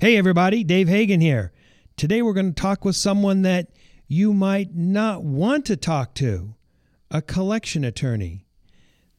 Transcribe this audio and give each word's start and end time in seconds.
Hey, 0.00 0.16
everybody, 0.16 0.62
Dave 0.62 0.86
Hagan 0.86 1.20
here. 1.20 1.50
Today 1.96 2.22
we're 2.22 2.32
going 2.32 2.54
to 2.54 2.62
talk 2.62 2.84
with 2.84 2.94
someone 2.94 3.42
that 3.42 3.66
you 4.06 4.32
might 4.32 4.72
not 4.72 5.24
want 5.24 5.66
to 5.66 5.76
talk 5.76 6.14
to 6.14 6.54
a 7.10 7.20
collection 7.20 7.82
attorney. 7.82 8.46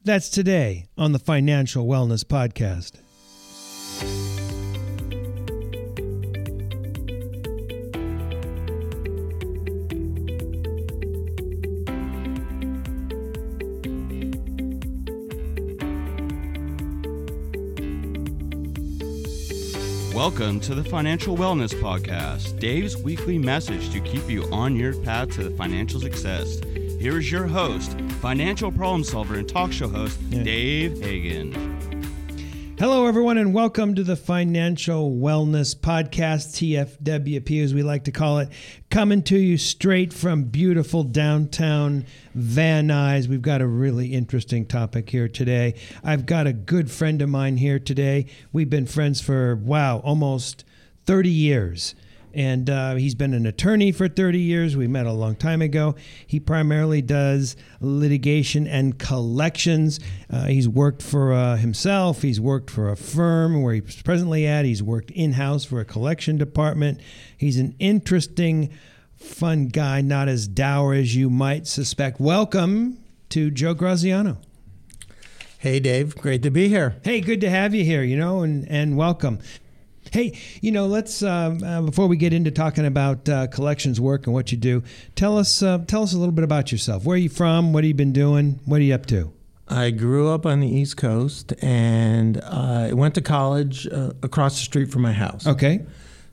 That's 0.02 0.30
today 0.30 0.86
on 0.96 1.12
the 1.12 1.18
Financial 1.18 1.86
Wellness 1.86 2.24
Podcast. 2.24 2.92
Welcome 20.20 20.60
to 20.60 20.74
the 20.74 20.84
Financial 20.84 21.34
Wellness 21.34 21.72
Podcast, 21.80 22.60
Dave's 22.60 22.94
weekly 22.94 23.38
message 23.38 23.88
to 23.90 24.00
keep 24.00 24.28
you 24.28 24.44
on 24.52 24.76
your 24.76 24.94
path 25.00 25.30
to 25.30 25.44
the 25.44 25.56
financial 25.56 25.98
success. 25.98 26.60
Here 27.00 27.16
is 27.16 27.32
your 27.32 27.46
host, 27.46 27.98
financial 28.20 28.70
problem 28.70 29.02
solver 29.02 29.36
and 29.36 29.48
talk 29.48 29.72
show 29.72 29.88
host, 29.88 30.20
Yeah. 30.28 30.42
Dave 30.42 31.00
Hagan. 31.02 31.54
Hello, 32.78 33.06
everyone, 33.06 33.38
and 33.38 33.54
welcome 33.54 33.94
to 33.94 34.04
the 34.04 34.14
Financial 34.14 35.10
Wellness 35.10 35.74
Podcast, 35.74 36.52
TFWP, 36.54 37.64
as 37.64 37.72
we 37.72 37.82
like 37.82 38.04
to 38.04 38.12
call 38.12 38.40
it, 38.40 38.50
coming 38.90 39.22
to 39.22 39.38
you 39.38 39.56
straight 39.56 40.12
from 40.12 40.42
beautiful 40.42 41.04
downtown 41.04 42.04
Van 42.34 42.88
Nuys. 42.88 43.28
We've 43.28 43.40
got 43.40 43.62
a 43.62 43.66
really 43.66 44.12
interesting 44.12 44.66
topic 44.66 45.10
here 45.10 45.28
today. 45.28 45.74
I've 46.02 46.26
got 46.26 46.48
a 46.48 46.52
good 46.52 46.90
friend 46.90 47.22
of 47.22 47.28
mine 47.28 47.58
here 47.58 47.78
today. 47.78 48.26
We've 48.52 48.68
been 48.68 48.86
friends 48.86 49.20
for, 49.20 49.54
wow, 49.54 49.98
almost 49.98 50.64
30 51.06 51.30
years. 51.30 51.94
And 52.32 52.70
uh, 52.70 52.94
he's 52.94 53.14
been 53.14 53.34
an 53.34 53.46
attorney 53.46 53.92
for 53.92 54.08
30 54.08 54.38
years. 54.38 54.76
We 54.76 54.86
met 54.86 55.06
a 55.06 55.12
long 55.12 55.34
time 55.34 55.62
ago. 55.62 55.96
He 56.26 56.38
primarily 56.38 57.02
does 57.02 57.56
litigation 57.80 58.66
and 58.66 58.98
collections. 58.98 60.00
Uh, 60.30 60.46
he's 60.46 60.68
worked 60.68 61.02
for 61.02 61.32
uh, 61.32 61.56
himself, 61.56 62.22
he's 62.22 62.40
worked 62.40 62.70
for 62.70 62.88
a 62.88 62.96
firm 62.96 63.62
where 63.62 63.74
he's 63.74 64.02
presently 64.02 64.46
at, 64.46 64.64
he's 64.64 64.82
worked 64.82 65.10
in 65.10 65.32
house 65.32 65.64
for 65.64 65.80
a 65.80 65.84
collection 65.84 66.36
department. 66.36 67.00
He's 67.36 67.58
an 67.58 67.74
interesting, 67.78 68.70
fun 69.16 69.66
guy, 69.66 70.00
not 70.00 70.28
as 70.28 70.46
dour 70.46 70.94
as 70.94 71.16
you 71.16 71.30
might 71.30 71.66
suspect. 71.66 72.20
Welcome 72.20 73.02
to 73.30 73.50
Joe 73.50 73.74
Graziano. 73.74 74.38
Hey, 75.58 75.78
Dave. 75.78 76.16
Great 76.16 76.42
to 76.44 76.50
be 76.50 76.68
here. 76.68 76.96
Hey, 77.04 77.20
good 77.20 77.40
to 77.42 77.50
have 77.50 77.74
you 77.74 77.84
here, 77.84 78.02
you 78.02 78.16
know, 78.16 78.42
and, 78.42 78.66
and 78.70 78.96
welcome. 78.96 79.40
Hey, 80.10 80.36
you 80.60 80.72
know, 80.72 80.86
let's 80.86 81.22
um, 81.22 81.62
uh, 81.62 81.82
before 81.82 82.08
we 82.08 82.16
get 82.16 82.32
into 82.32 82.50
talking 82.50 82.84
about 82.84 83.28
uh, 83.28 83.46
collections 83.46 84.00
work 84.00 84.26
and 84.26 84.34
what 84.34 84.50
you 84.50 84.58
do, 84.58 84.82
tell 85.14 85.38
us 85.38 85.62
uh, 85.62 85.78
tell 85.86 86.02
us 86.02 86.12
a 86.12 86.18
little 86.18 86.32
bit 86.32 86.42
about 86.42 86.72
yourself. 86.72 87.04
Where 87.04 87.14
are 87.14 87.18
you 87.18 87.28
from? 87.28 87.72
What 87.72 87.84
have 87.84 87.88
you 87.88 87.94
been 87.94 88.12
doing? 88.12 88.58
What 88.64 88.80
are 88.80 88.84
you 88.84 88.94
up 88.94 89.06
to? 89.06 89.32
I 89.68 89.90
grew 89.92 90.28
up 90.30 90.46
on 90.46 90.58
the 90.58 90.66
East 90.66 90.96
Coast 90.96 91.52
and 91.62 92.40
I 92.40 92.92
went 92.92 93.14
to 93.14 93.20
college 93.20 93.86
uh, 93.86 94.10
across 94.20 94.54
the 94.58 94.64
street 94.64 94.90
from 94.90 95.02
my 95.02 95.12
house. 95.12 95.46
Okay, 95.46 95.86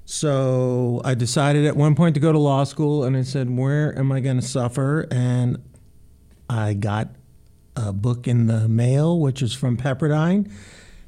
So 0.06 1.02
I 1.06 1.14
decided 1.14 1.66
at 1.66 1.76
one 1.78 1.94
point 1.94 2.16
to 2.16 2.20
go 2.20 2.32
to 2.32 2.40
law 2.40 2.64
school 2.64 3.04
and 3.04 3.16
I 3.16 3.22
said, 3.22 3.56
Where 3.56 3.96
am 3.98 4.12
I 4.12 4.22
going 4.22 4.38
to 4.38 4.46
suffer? 4.46 5.08
And 5.12 5.62
I 6.50 6.74
got 6.74 7.10
a 7.76 7.94
book 7.94 8.28
in 8.28 8.48
the 8.48 8.68
mail, 8.68 9.20
which 9.20 9.44
is 9.44 9.54
from 9.54 9.78
Pepperdine. 9.78 10.52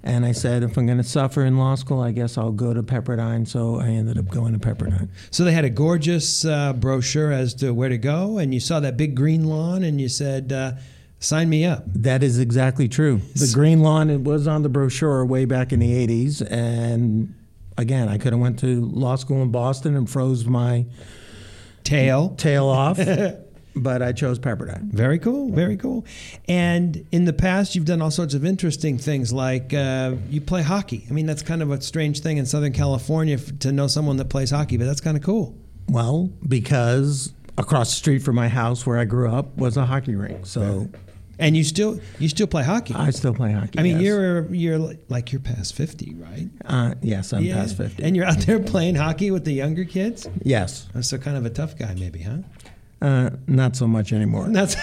And 0.01 0.25
I 0.25 0.31
said, 0.31 0.63
If 0.63 0.77
I'm 0.77 0.85
going 0.85 0.97
to 0.97 1.03
suffer 1.03 1.43
in 1.43 1.57
law 1.57 1.75
school, 1.75 1.99
I 2.01 2.11
guess 2.11 2.37
I'll 2.37 2.51
go 2.51 2.73
to 2.73 2.81
Pepperdine. 2.81 3.47
So 3.47 3.79
I 3.79 3.87
ended 3.87 4.17
up 4.17 4.29
going 4.29 4.57
to 4.57 4.59
Pepperdine. 4.59 5.09
so 5.29 5.43
they 5.43 5.51
had 5.51 5.65
a 5.65 5.69
gorgeous 5.69 6.45
uh, 6.45 6.73
brochure 6.73 7.31
as 7.31 7.53
to 7.55 7.73
where 7.73 7.89
to 7.89 7.97
go, 7.97 8.37
and 8.37 8.53
you 8.53 8.59
saw 8.59 8.79
that 8.79 8.95
big 8.95 9.15
green 9.15 9.45
lawn, 9.45 9.83
and 9.83 9.99
you 9.99 10.07
said, 10.07 10.53
uh, 10.53 10.73
"Sign 11.19 11.49
me 11.49 11.65
up." 11.65 11.83
That 11.87 12.23
is 12.23 12.39
exactly 12.39 12.87
true. 12.87 13.19
The 13.35 13.51
green 13.53 13.81
lawn 13.81 14.09
it 14.09 14.21
was 14.21 14.47
on 14.47 14.63
the 14.63 14.69
brochure 14.69 15.25
way 15.25 15.43
back 15.45 15.73
in 15.73 15.79
the 15.79 16.07
'80s, 16.07 16.49
and 16.49 17.33
again, 17.77 18.07
I 18.07 18.17
could 18.17 18.31
have 18.31 18.41
went 18.41 18.59
to 18.59 18.85
law 18.85 19.15
school 19.17 19.41
in 19.41 19.51
Boston 19.51 19.95
and 19.95 20.09
froze 20.09 20.45
my 20.45 20.85
Tail. 21.83 22.35
tail 22.37 22.67
off, 22.67 22.99
but 23.83 24.01
I 24.01 24.11
chose 24.11 24.39
Pepperdine. 24.39 24.91
Very 24.91 25.19
cool, 25.19 25.51
very 25.51 25.77
cool. 25.77 26.05
And 26.47 27.05
in 27.11 27.25
the 27.25 27.33
past, 27.33 27.75
you've 27.75 27.85
done 27.85 28.01
all 28.01 28.11
sorts 28.11 28.33
of 28.33 28.45
interesting 28.45 28.97
things, 28.97 29.31
like 29.33 29.73
uh, 29.73 30.13
you 30.29 30.41
play 30.41 30.61
hockey. 30.61 31.05
I 31.09 31.13
mean, 31.13 31.25
that's 31.25 31.41
kind 31.41 31.61
of 31.61 31.71
a 31.71 31.81
strange 31.81 32.19
thing 32.21 32.37
in 32.37 32.45
Southern 32.45 32.73
California 32.73 33.35
f- 33.35 33.59
to 33.59 33.71
know 33.71 33.87
someone 33.87 34.17
that 34.17 34.29
plays 34.29 34.51
hockey, 34.51 34.77
but 34.77 34.85
that's 34.85 35.01
kind 35.01 35.17
of 35.17 35.23
cool. 35.23 35.55
Well, 35.87 36.29
because 36.47 37.33
across 37.57 37.89
the 37.89 37.95
street 37.95 38.19
from 38.19 38.35
my 38.35 38.47
house 38.47 38.85
where 38.85 38.97
I 38.97 39.05
grew 39.05 39.29
up 39.31 39.57
was 39.57 39.75
a 39.77 39.85
hockey 39.85 40.15
rink, 40.15 40.45
so 40.45 40.87
And 41.39 41.55
you 41.57 41.63
still 41.63 41.99
you 42.19 42.29
still 42.29 42.47
play 42.47 42.63
hockey. 42.63 42.93
I 42.93 43.09
still 43.11 43.33
play 43.33 43.51
hockey. 43.53 43.79
I 43.79 43.83
mean, 43.83 43.95
yes. 43.95 44.03
you're 44.05 44.53
you're 44.53 44.95
like 45.07 45.31
you're 45.31 45.41
past 45.41 45.73
fifty, 45.73 46.13
right? 46.15 46.49
uh, 46.65 46.95
yes, 47.01 47.33
I'm 47.33 47.47
past 47.47 47.77
fifty. 47.77 48.03
and 48.03 48.15
you're 48.15 48.25
out 48.25 48.39
there 48.39 48.59
playing 48.59 48.95
hockey 48.95 49.31
with 49.31 49.45
the 49.45 49.53
younger 49.53 49.85
kids. 49.85 50.27
yes, 50.43 50.87
So 51.01 51.17
kind 51.17 51.37
of 51.37 51.45
a 51.45 51.49
tough 51.49 51.77
guy, 51.77 51.95
maybe, 51.95 52.19
huh? 52.21 52.37
Uh, 53.01 53.29
not 53.47 53.75
so 53.75 53.87
much 53.87 54.11
anymore. 54.11 54.47
That's 54.49 54.75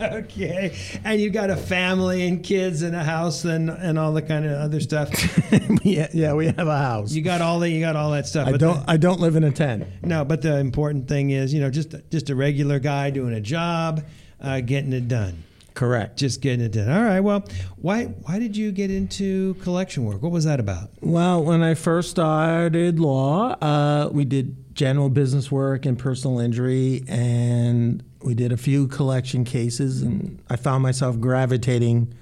okay. 0.00 0.76
And 1.04 1.20
you 1.20 1.30
got 1.30 1.50
a 1.50 1.56
family 1.56 2.26
and 2.26 2.42
kids 2.42 2.82
and 2.82 2.94
a 2.94 3.02
house 3.02 3.44
and 3.44 3.68
and 3.68 3.98
all 3.98 4.12
the 4.12 4.22
kind 4.22 4.44
of 4.44 4.52
other 4.52 4.80
stuff. 4.80 5.10
yeah, 5.82 6.08
yeah, 6.12 6.34
we 6.34 6.46
have 6.46 6.68
a 6.68 6.78
house. 6.78 7.12
You 7.12 7.22
got 7.22 7.40
all 7.40 7.58
that. 7.60 7.70
You 7.70 7.80
got 7.80 7.96
all 7.96 8.12
that 8.12 8.26
stuff. 8.26 8.48
I 8.48 8.52
but 8.52 8.60
don't. 8.60 8.84
I 8.86 8.96
don't 8.96 9.20
live 9.20 9.36
in 9.36 9.44
a 9.44 9.50
tent. 9.50 9.86
No, 10.02 10.24
but 10.24 10.42
the 10.42 10.58
important 10.58 11.08
thing 11.08 11.30
is, 11.30 11.52
you 11.52 11.60
know, 11.60 11.70
just 11.70 11.94
just 12.10 12.30
a 12.30 12.36
regular 12.36 12.78
guy 12.78 13.10
doing 13.10 13.34
a 13.34 13.40
job, 13.40 14.04
uh, 14.40 14.60
getting 14.60 14.92
it 14.92 15.08
done. 15.08 15.42
Correct. 15.74 16.18
Just 16.18 16.40
getting 16.42 16.64
it 16.64 16.72
done. 16.72 16.90
All 16.90 17.02
right. 17.02 17.20
Well, 17.20 17.44
why 17.76 18.04
why 18.04 18.38
did 18.38 18.56
you 18.56 18.72
get 18.72 18.90
into 18.90 19.54
collection 19.54 20.04
work? 20.04 20.22
What 20.22 20.32
was 20.32 20.44
that 20.44 20.60
about? 20.60 20.90
Well, 21.00 21.42
when 21.42 21.62
I 21.62 21.74
first 21.74 22.10
started 22.10 23.00
law, 23.00 23.56
uh, 23.60 24.10
we 24.12 24.24
did 24.24 24.61
general 24.74 25.08
business 25.08 25.50
work 25.50 25.86
and 25.86 25.98
personal 25.98 26.38
injury, 26.38 27.04
and 27.08 28.02
we 28.22 28.34
did 28.34 28.52
a 28.52 28.56
few 28.56 28.88
collection 28.88 29.44
cases, 29.44 30.02
and 30.02 30.42
I 30.48 30.56
found 30.56 30.82
myself 30.82 31.18
gravitating 31.20 32.14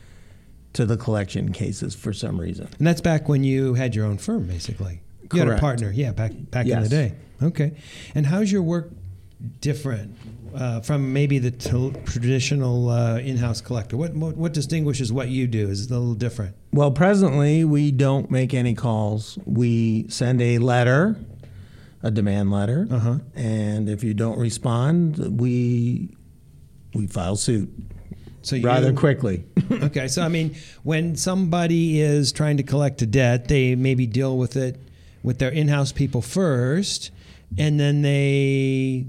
to 0.73 0.87
the 0.87 0.97
collection 0.97 1.53
cases 1.53 1.95
for 1.95 2.13
some 2.13 2.41
reason. 2.41 2.69
And 2.79 2.87
that's 2.87 3.01
back 3.01 3.29
when 3.29 3.45
you 3.45 3.75
had 3.75 3.95
your 3.95 4.07
own 4.07 4.19
firm, 4.19 4.47
basically. 4.47 5.01
You 5.33 5.41
had 5.41 5.49
a 5.49 5.59
partner, 5.59 5.91
yeah, 5.93 6.13
back 6.13 6.33
back 6.51 6.67
in 6.67 6.83
the 6.83 6.89
day. 6.89 7.15
Okay. 7.43 7.77
And 8.15 8.27
how's 8.27 8.51
your 8.51 8.63
work 8.63 8.91
different 9.61 10.17
uh, 10.55 10.81
from 10.81 11.13
maybe 11.13 11.39
the 11.39 11.51
t- 11.53 11.93
traditional 12.05 12.89
uh, 12.89 13.19
in-house 13.19 13.61
collector? 13.61 13.97
What, 13.97 14.13
what 14.15 14.37
what 14.37 14.53
distinguishes 14.53 15.13
what 15.13 15.29
you 15.29 15.47
do? 15.47 15.69
Is 15.69 15.85
it 15.85 15.91
a 15.91 15.99
little 15.99 16.15
different? 16.15 16.57
Well, 16.73 16.91
presently, 16.91 17.65
we 17.65 17.93
don't 17.93 18.31
make 18.31 18.55
any 18.55 18.75
calls. 18.75 19.39
We 19.45 20.09
send 20.09 20.43
a 20.43 20.59
letter, 20.59 21.17
a 22.03 22.11
demand 22.11 22.51
letter, 22.51 22.87
Uh-huh. 22.91 23.19
and 23.35 23.89
if 23.89 24.03
you 24.05 24.15
don't 24.15 24.39
respond, 24.39 25.19
we 25.41 26.15
we 26.95 27.07
file 27.07 27.37
suit 27.37 27.69
So 28.43 28.57
you, 28.57 28.65
rather 28.67 28.93
quickly. 28.93 29.45
okay. 29.71 30.09
So 30.09 30.23
I 30.23 30.29
mean, 30.29 30.57
when 30.83 31.15
somebody 31.17 32.01
is 32.01 32.33
trying 32.33 32.57
to 32.57 32.63
collect 32.63 33.03
a 33.03 33.07
debt, 33.07 33.49
they 33.49 33.75
maybe 33.75 34.07
deal 34.07 34.37
with 34.39 34.57
it 34.57 34.81
with 35.23 35.39
their 35.39 35.51
in-house 35.51 35.93
people 35.93 36.23
first, 36.23 37.11
and 37.59 37.79
then 37.79 38.01
they, 38.03 39.05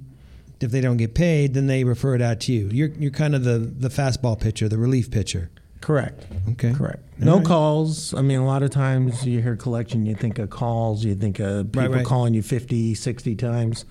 if 0.59 0.69
they 0.71 0.81
don't 0.81 0.97
get 0.97 1.13
paid, 1.15 1.53
then 1.53 1.67
they 1.67 1.83
refer 1.85 2.13
it 2.15 2.21
out 2.21 2.41
to 2.41 2.51
you. 2.51 2.67
You're 2.71 2.89
you're 2.89 3.11
kind 3.11 3.33
of 3.35 3.43
the 3.45 3.57
the 3.59 3.89
fastball 3.89 4.39
pitcher, 4.39 4.67
the 4.67 4.77
relief 4.77 5.09
pitcher. 5.09 5.49
Correct. 5.81 6.25
Okay. 6.51 6.73
Correct. 6.73 7.03
No 7.19 7.37
right. 7.37 7.45
calls. 7.45 8.13
I 8.13 8.21
mean, 8.21 8.39
a 8.39 8.45
lot 8.45 8.63
of 8.63 8.69
times 8.71 9.25
you 9.25 9.41
hear 9.41 9.55
collection, 9.55 10.05
you 10.05 10.15
think 10.15 10.39
of 10.39 10.49
calls, 10.49 11.03
you 11.03 11.15
think 11.15 11.39
of 11.39 11.71
people 11.71 11.89
right. 11.89 12.05
calling 12.05 12.33
you 12.33 12.41
50, 12.41 12.95
60 12.95 13.35
times. 13.35 13.85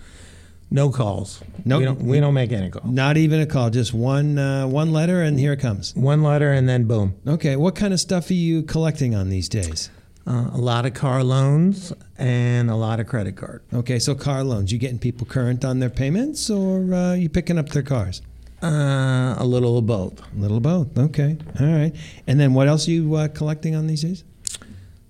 No 0.71 0.91
calls. 0.91 1.43
No- 1.65 1.79
We 1.79 1.85
don't, 1.85 2.03
we 2.03 2.21
don't 2.21 2.35
make 2.35 2.53
any 2.53 2.71
calls. 2.71 2.87
Not 2.87 3.17
even 3.17 3.41
a 3.41 3.47
call, 3.47 3.71
just 3.71 3.93
one 3.93 4.39
uh, 4.39 4.69
one 4.69 4.93
letter, 4.93 5.21
and 5.21 5.39
here 5.39 5.53
it 5.53 5.59
comes. 5.61 5.95
One 5.97 6.23
letter 6.23 6.53
and 6.53 6.69
then 6.69 6.85
boom. 6.85 7.17
Okay, 7.27 7.57
what 7.57 7.75
kind 7.75 7.93
of 7.93 7.99
stuff 7.99 8.31
are 8.31 8.35
you 8.35 8.63
collecting 8.63 9.15
on 9.17 9.31
these 9.31 9.49
days? 9.49 9.91
Uh, 10.27 10.51
a 10.53 10.59
lot 10.59 10.87
of 10.87 10.95
car 10.95 11.25
loans 11.25 11.93
and 12.19 12.71
a 12.71 12.77
lot 12.77 13.01
of 13.01 13.09
credit 13.09 13.37
card. 13.37 13.65
Okay, 13.75 13.99
so 13.99 14.15
car 14.15 14.45
loans. 14.45 14.71
You 14.71 14.79
getting 14.79 14.99
people 15.01 15.27
current 15.27 15.65
on 15.65 15.81
their 15.81 15.91
payments, 15.91 16.49
or 16.49 16.95
uh, 16.95 17.15
you 17.15 17.29
picking 17.29 17.59
up 17.59 17.71
their 17.71 17.83
cars? 17.83 18.23
Uh, 18.63 19.35
a 19.39 19.45
little 19.45 19.79
of 19.79 19.87
both. 19.87 20.21
A 20.21 20.39
little 20.39 20.59
of 20.59 20.63
both. 20.63 20.99
Okay, 20.99 21.37
all 21.59 21.67
right. 21.67 21.93
And 22.27 22.39
then 22.39 22.53
what 22.55 22.69
else 22.69 22.87
are 22.89 22.91
you 22.91 23.15
uh, 23.15 23.29
collecting 23.29 23.75
on 23.75 23.87
these 23.87 24.03
days? 24.03 24.25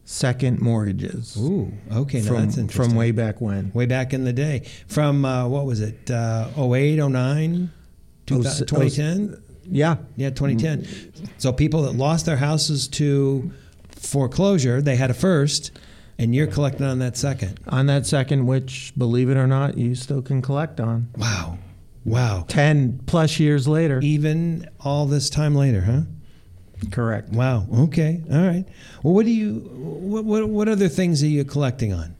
Second 0.05 0.61
mortgages. 0.61 1.37
Ooh, 1.37 1.73
okay, 1.93 2.20
now 2.20 2.26
from, 2.29 2.37
that's 2.44 2.58
interesting. 2.58 2.91
from 2.91 2.97
way 2.97 3.11
back 3.12 3.41
when. 3.41 3.70
way 3.73 3.87
back 3.87 4.12
in 4.12 4.25
the 4.25 4.32
day, 4.32 4.67
from 4.88 5.25
uh, 5.25 5.47
what 5.47 5.67
was 5.67 5.81
it, 5.81 6.11
uh, 6.11 6.49
08, 6.56 6.97
09, 7.08 7.70
Oh, 8.32 8.43
2010? 8.43 9.43
Yeah. 9.64 9.97
Yeah, 10.17 10.31
2010. 10.31 10.87
So 11.38 11.52
people 11.52 11.82
that 11.82 11.93
lost 11.93 12.26
their 12.26 12.37
houses 12.37 12.87
to 12.88 13.50
foreclosure, 13.91 14.81
they 14.81 14.97
had 14.97 15.11
a 15.11 15.14
first, 15.14 15.73
and 16.19 16.35
you're 16.35 16.47
collecting 16.47 16.87
on 16.87 16.99
that 17.00 17.17
second. 17.17 17.58
On 17.69 17.87
that 17.87 18.06
second, 18.06 18.47
which, 18.47 18.93
believe 18.97 19.31
it 19.31 19.37
or 19.37 19.47
not, 19.47 19.76
you 19.79 19.94
still 19.94 20.23
can 20.23 20.43
collect 20.43 20.81
on. 20.81 21.08
Wow, 21.17 21.58
wow. 22.05 22.44
10 22.49 23.00
plus 23.06 23.38
years 23.41 23.67
later. 23.69 24.00
Even 24.02 24.69
all 24.81 25.06
this 25.06 25.31
time 25.31 25.55
later, 25.55 25.81
huh? 25.82 26.00
Correct. 26.91 27.31
Wow. 27.31 27.67
Okay. 27.85 28.23
All 28.32 28.38
right. 28.47 28.64
Well, 29.02 29.12
what 29.14 29.26
do 29.26 29.31
you? 29.32 29.61
What 29.75 30.25
what, 30.25 30.49
what 30.49 30.69
other 30.69 30.88
things 30.88 31.23
are 31.23 31.26
you 31.26 31.44
collecting 31.44 31.93
on? 31.93 32.14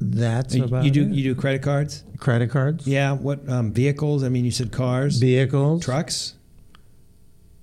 That's 0.00 0.54
You- 0.54 0.64
about 0.64 0.84
you 0.84 0.90
do 0.90 1.02
it. 1.02 1.08
you 1.10 1.22
do 1.24 1.34
credit 1.40 1.62
cards? 1.62 2.04
credit 2.18 2.50
cards, 2.50 2.86
Yeah. 2.86 3.12
What 3.12 3.48
um, 3.48 3.72
vehicles? 3.72 4.22
I 4.22 4.28
mean, 4.28 4.44
you 4.44 4.52
said 4.52 4.70
cars, 4.70 5.18
vehicles, 5.18 5.84
trucks, 5.84 6.34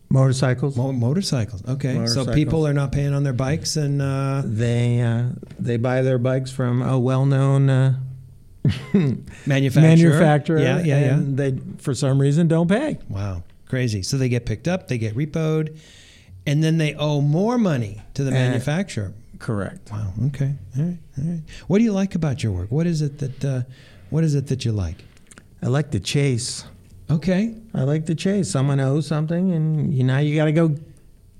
motorcycles. 0.09 0.75
mo- 0.75 0.91
motorcycles. 0.91 1.63
Okay. 1.65 2.05
So 2.07 2.25
people 2.33 2.67
are 2.67 2.73
not 2.73 2.91
paying 2.91 3.13
on 3.13 3.23
their 3.23 3.31
bikes, 3.33 3.77
and 3.77 4.01
uh, 4.01 4.41
They 4.45 5.01
uh, 5.01 5.29
they 5.57 5.77
buy 5.77 6.01
their 6.01 6.17
bikes 6.17 6.51
from 6.51 6.81
a 6.81 6.99
well-known 6.99 7.69
uh, 7.69 7.99
manufacturer. 9.45 9.81
manufacturer. 9.81 10.59
Yeah. 10.59 10.79
Yeah. 10.83 10.99
Yeah. 10.99 11.19
They 11.21 11.57
for 11.77 11.93
some 11.93 12.19
reason 12.19 12.47
don't 12.47 12.67
pay. 12.67 12.97
Wow. 13.09 13.43
Crazy. 13.67 14.01
So 14.03 14.17
they 14.17 14.29
get 14.29 14.45
picked 14.45 14.67
up, 14.67 14.87
they 14.87 14.97
get 14.97 15.15
repoed, 15.15 15.77
and 16.45 16.63
then 16.63 16.77
they 16.77 16.95
owe 16.95 17.21
more 17.21 17.57
money 17.57 18.01
to 18.15 18.23
the 18.23 18.31
Uh, 18.31 18.33
manufacturer. 18.33 19.13
Correct. 19.37 19.91
Wow. 19.91 20.11
Okay. 20.27 20.53
All 20.77 20.83
right. 20.83 20.97
All 21.17 21.23
right. 21.25 21.41
What 21.67 21.77
do 21.77 21.83
you 21.83 21.93
like 21.93 22.15
about 22.15 22.43
your 22.43 22.51
work? 22.51 22.71
What 22.71 22.87
is 22.87 23.01
it 23.01 23.19
that 23.19 23.45
uh, 23.45 23.61
What 24.09 24.23
is 24.23 24.35
it 24.35 24.47
that 24.47 24.65
you 24.65 24.71
like? 24.71 24.97
I 25.61 25.67
like 25.67 25.91
to 25.91 25.99
chase. 25.99 26.65
Okay. 27.11 27.53
I 27.73 27.83
like 27.83 28.05
to 28.07 28.15
chase. 28.15 28.49
Someone 28.49 28.79
owes 28.79 29.05
something, 29.07 29.51
and 29.51 29.93
you 29.93 30.03
now 30.03 30.19
you 30.19 30.35
got 30.35 30.45
to 30.45 30.51
go 30.51 30.75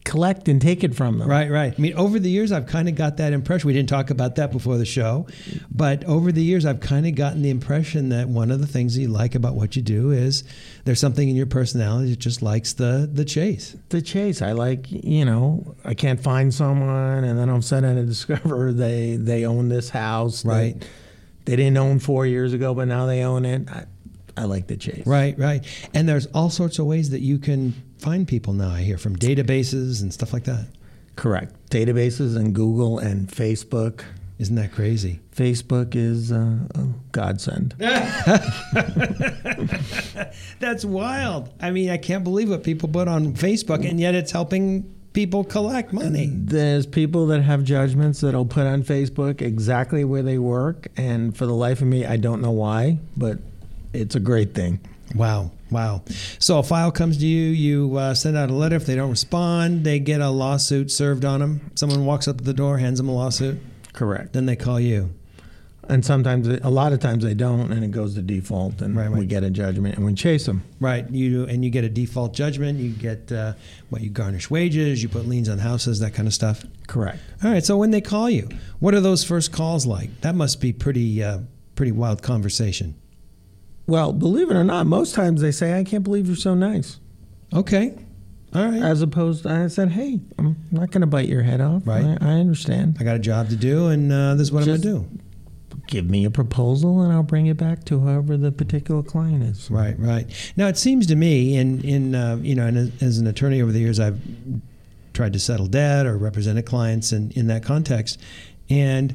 collect 0.04 0.48
and 0.48 0.62
take 0.62 0.84
it 0.84 0.96
from 0.96 1.20
them. 1.20 1.30
Right, 1.30 1.50
right. 1.50 1.74
I 1.78 1.82
mean, 1.82 1.94
over 1.94 2.20
the 2.20 2.30
years, 2.30 2.52
I've 2.52 2.66
kind 2.66 2.90
of 2.90 2.96
got 2.96 3.18
that 3.18 3.34
impression. 3.34 3.68
We 3.68 3.74
didn't 3.74 3.90
talk 3.90 4.10
about 4.10 4.36
that 4.36 4.52
before 4.52 4.78
the 4.78 4.86
show, 4.86 5.28
but 5.70 6.04
over 6.06 6.32
the 6.32 6.44
years, 6.44 6.66
I've 6.66 6.80
kind 6.80 7.06
of 7.06 7.16
gotten 7.16 7.42
the 7.42 7.50
impression 7.50 8.10
that 8.10 8.28
one 8.28 8.52
of 8.52 8.60
the 8.60 8.68
things 8.68 8.98
you 8.98 9.08
like 9.08 9.36
about 9.36 9.56
what 9.56 9.76
you 9.76 9.82
do 9.82 10.12
is 10.12 10.44
there's 10.86 11.00
something 11.00 11.28
in 11.28 11.36
your 11.36 11.46
personality 11.46 12.12
that 12.12 12.20
just 12.20 12.42
likes 12.42 12.74
the 12.74 13.10
the 13.12 13.26
chase. 13.26 13.76
The 13.90 14.02
chase. 14.02 14.42
I 14.42 14.54
like. 14.54 14.92
You 14.92 15.26
know, 15.26 15.76
I 15.86 15.94
can't 15.94 16.20
find 16.20 16.54
someone, 16.54 17.24
and 17.24 17.38
then 17.38 17.50
all 17.50 17.58
of 17.58 17.64
a 17.64 17.66
sudden 17.66 17.98
I 17.98 18.06
discover 18.06 18.74
they 18.74 19.16
they 19.18 19.46
own 19.46 19.70
this 19.70 19.90
house. 19.90 20.46
Right. 20.46 20.84
They 21.46 21.56
didn't 21.56 21.78
own 21.78 22.00
four 22.00 22.26
years 22.26 22.54
ago, 22.54 22.76
but 22.76 22.88
now 22.88 23.06
they 23.06 23.24
own 23.24 23.44
it. 23.46 23.70
I, 23.70 23.86
I 24.38 24.44
like 24.46 24.68
the 24.68 24.78
chase. 24.78 25.06
Right, 25.08 25.38
right. 25.38 25.66
And 25.94 26.08
there's 26.08 26.28
all 26.28 26.50
sorts 26.50 26.80
of 26.80 26.86
ways 26.86 27.10
that 27.10 27.22
you 27.22 27.40
can 27.40 27.74
find 28.00 28.28
people 28.28 28.54
now. 28.54 28.72
I 28.72 28.82
hear 28.82 28.98
from 28.98 29.16
databases 29.16 30.02
and 30.02 30.14
stuff 30.14 30.34
like 30.34 30.46
that. 30.46 30.68
Correct. 31.16 31.54
Databases 31.70 32.36
and 32.36 32.56
Google 32.56 33.00
and 33.00 33.28
Facebook. 33.28 34.02
Isn't 34.38 34.56
that 34.56 34.72
crazy? 34.72 35.20
Facebook 35.36 35.96
is 35.96 36.32
uh, 36.32 36.60
a 36.76 36.88
godsend. 37.12 37.74
That's 40.60 40.86
wild. 40.86 41.50
I 41.62 41.72
mean, 41.72 41.90
I 41.90 41.98
can't 41.98 42.24
believe 42.24 42.50
what 42.50 42.64
people 42.64 42.88
put 42.88 43.10
on 43.10 43.34
Facebook, 43.34 43.88
and 43.88 44.00
yet 44.00 44.16
it's 44.16 44.32
helping 44.32 44.84
people 45.12 45.44
collect 45.44 45.92
money. 45.92 46.32
There's 46.34 46.86
people 46.86 47.28
that 47.28 47.42
have 47.42 47.66
judgments 47.66 48.22
that'll 48.22 48.46
put 48.46 48.66
on 48.66 48.84
Facebook 48.84 49.42
exactly 49.42 50.06
where 50.06 50.24
they 50.24 50.38
work, 50.38 50.88
and 50.96 51.36
for 51.36 51.46
the 51.46 51.54
life 51.54 51.82
of 51.82 51.88
me, 51.88 52.06
I 52.06 52.16
don't 52.16 52.42
know 52.42 52.52
why, 52.52 53.00
but 53.18 53.40
it's 53.92 54.16
a 54.16 54.22
great 54.22 54.56
thing. 54.56 54.80
Wow, 55.16 55.52
wow. 55.72 56.04
So 56.38 56.60
a 56.60 56.64
file 56.64 56.92
comes 56.92 57.18
to 57.18 57.26
you, 57.26 57.48
you 57.50 57.98
uh, 57.98 58.14
send 58.14 58.38
out 58.38 58.50
a 58.50 58.54
letter. 58.54 58.76
If 58.76 58.86
they 58.86 58.96
don't 58.96 59.10
respond, 59.10 59.84
they 59.84 60.00
get 60.00 60.22
a 60.22 60.30
lawsuit 60.30 60.92
served 60.92 61.26
on 61.26 61.40
them. 61.40 61.72
Someone 61.76 62.06
walks 62.06 62.28
up 62.28 62.38
to 62.38 62.44
the 62.44 62.54
door, 62.54 62.78
hands 62.78 63.00
them 63.00 63.10
a 63.10 63.14
lawsuit, 63.16 63.60
Correct. 63.94 64.34
then 64.34 64.46
they 64.46 64.56
call 64.56 64.80
you. 64.80 65.10
And 65.88 66.06
sometimes, 66.06 66.48
a 66.48 66.70
lot 66.70 66.94
of 66.94 67.00
times 67.00 67.24
they 67.24 67.34
don't, 67.34 67.72
and 67.72 67.84
it 67.84 67.90
goes 67.90 68.14
to 68.14 68.22
default, 68.22 68.80
and 68.84 68.96
Right, 68.96 69.10
right. 69.10 69.18
we 69.20 69.26
get 69.26 69.44
a 69.44 69.50
judgment, 69.50 69.96
and 69.96 70.06
we 70.06 70.14
chase 70.14 70.46
them. 70.46 70.62
Right, 70.80 71.10
you 71.10 71.46
and 71.48 71.66
you 71.66 71.72
get 71.72 71.84
a 71.84 71.90
default 71.90 72.36
judgment. 72.36 72.78
You 72.78 72.92
get 72.92 73.32
uh, 73.32 73.54
what 73.90 74.04
you 74.04 74.12
garnish 74.12 74.52
wages. 74.52 75.02
You 75.02 75.10
put 75.10 75.26
liens 75.28 75.50
on 75.50 75.58
houses, 75.58 76.00
that 76.02 76.14
kind 76.14 76.28
of 76.28 76.34
stuff. 76.36 76.64
Correct. 76.86 77.18
All 77.44 77.50
right. 77.50 77.66
So 77.66 77.76
when 77.76 77.90
they 77.90 78.02
call 78.02 78.30
you, 78.30 78.48
what 78.80 78.94
are 78.94 79.00
those 79.02 79.24
first 79.24 79.52
calls 79.52 79.88
like? 79.88 80.22
That 80.22 80.36
must 80.36 80.62
be 80.62 80.72
pretty, 80.74 81.24
uh, 81.24 81.40
pretty 81.74 81.92
wild 81.92 82.22
conversation. 82.22 82.94
Well, 83.90 84.14
believe 84.14 84.50
it 84.52 84.56
or 84.56 84.64
not, 84.64 84.86
most 84.88 85.16
times 85.16 85.42
they 85.42 85.52
say, 85.52 85.78
"I 85.78 85.84
can't 85.84 86.04
believe 86.04 86.28
you're 86.28 86.36
so 86.36 86.54
nice," 86.56 87.00
Okay. 87.54 87.94
All 88.54 88.66
right. 88.66 88.82
as 88.82 89.02
opposed 89.02 89.44
to 89.44 89.50
I 89.50 89.68
said, 89.68 89.90
"Hey, 89.92 90.20
I'm 90.38 90.56
not 90.72 90.92
going 90.92 91.02
to 91.02 91.08
bite 91.08 91.28
your 91.28 91.44
head 91.44 91.62
off. 91.62 91.84
Right. 91.86 92.04
I, 92.06 92.18
I 92.22 92.34
understand. 92.40 92.98
I 93.00 93.04
got 93.04 93.16
a 93.16 93.20
job 93.20 93.50
to 93.50 93.56
do, 93.56 93.88
and 93.88 94.12
uh, 94.12 94.36
this 94.36 94.48
is 94.48 94.52
what 94.52 94.64
Just- 94.66 94.86
I'm 94.86 94.92
gonna 94.94 95.06
do. 95.06 95.20
Give 95.88 96.08
me 96.08 96.24
a 96.26 96.30
proposal, 96.30 97.02
and 97.02 97.12
I'll 97.12 97.24
bring 97.24 97.48
it 97.48 97.58
back 97.58 97.84
to 97.86 98.00
whoever 98.00 98.38
the 98.38 98.52
particular 98.52 99.02
client 99.04 99.44
is." 99.44 99.70
Right, 99.72 99.98
right. 100.00 100.28
Now 100.56 100.68
it 100.68 100.78
seems 100.78 101.08
to 101.08 101.16
me, 101.16 101.58
in 101.58 101.82
in 101.82 102.14
uh, 102.16 102.38
you 102.42 102.54
know, 102.56 102.68
and 102.68 102.78
as- 102.78 102.92
as 103.02 103.18
an 103.18 103.28
attorney 103.28 103.62
over 103.62 103.72
the 103.72 103.80
years, 103.80 104.00
I've 104.00 104.20
tried 105.14 105.34
to 105.34 105.40
settle 105.40 105.66
debt 105.68 106.06
or 106.06 106.18
represented 106.18 106.66
clients 106.66 107.12
in 107.12 107.32
in 107.32 107.48
that 107.48 107.64
context, 107.64 108.20
and 108.70 109.14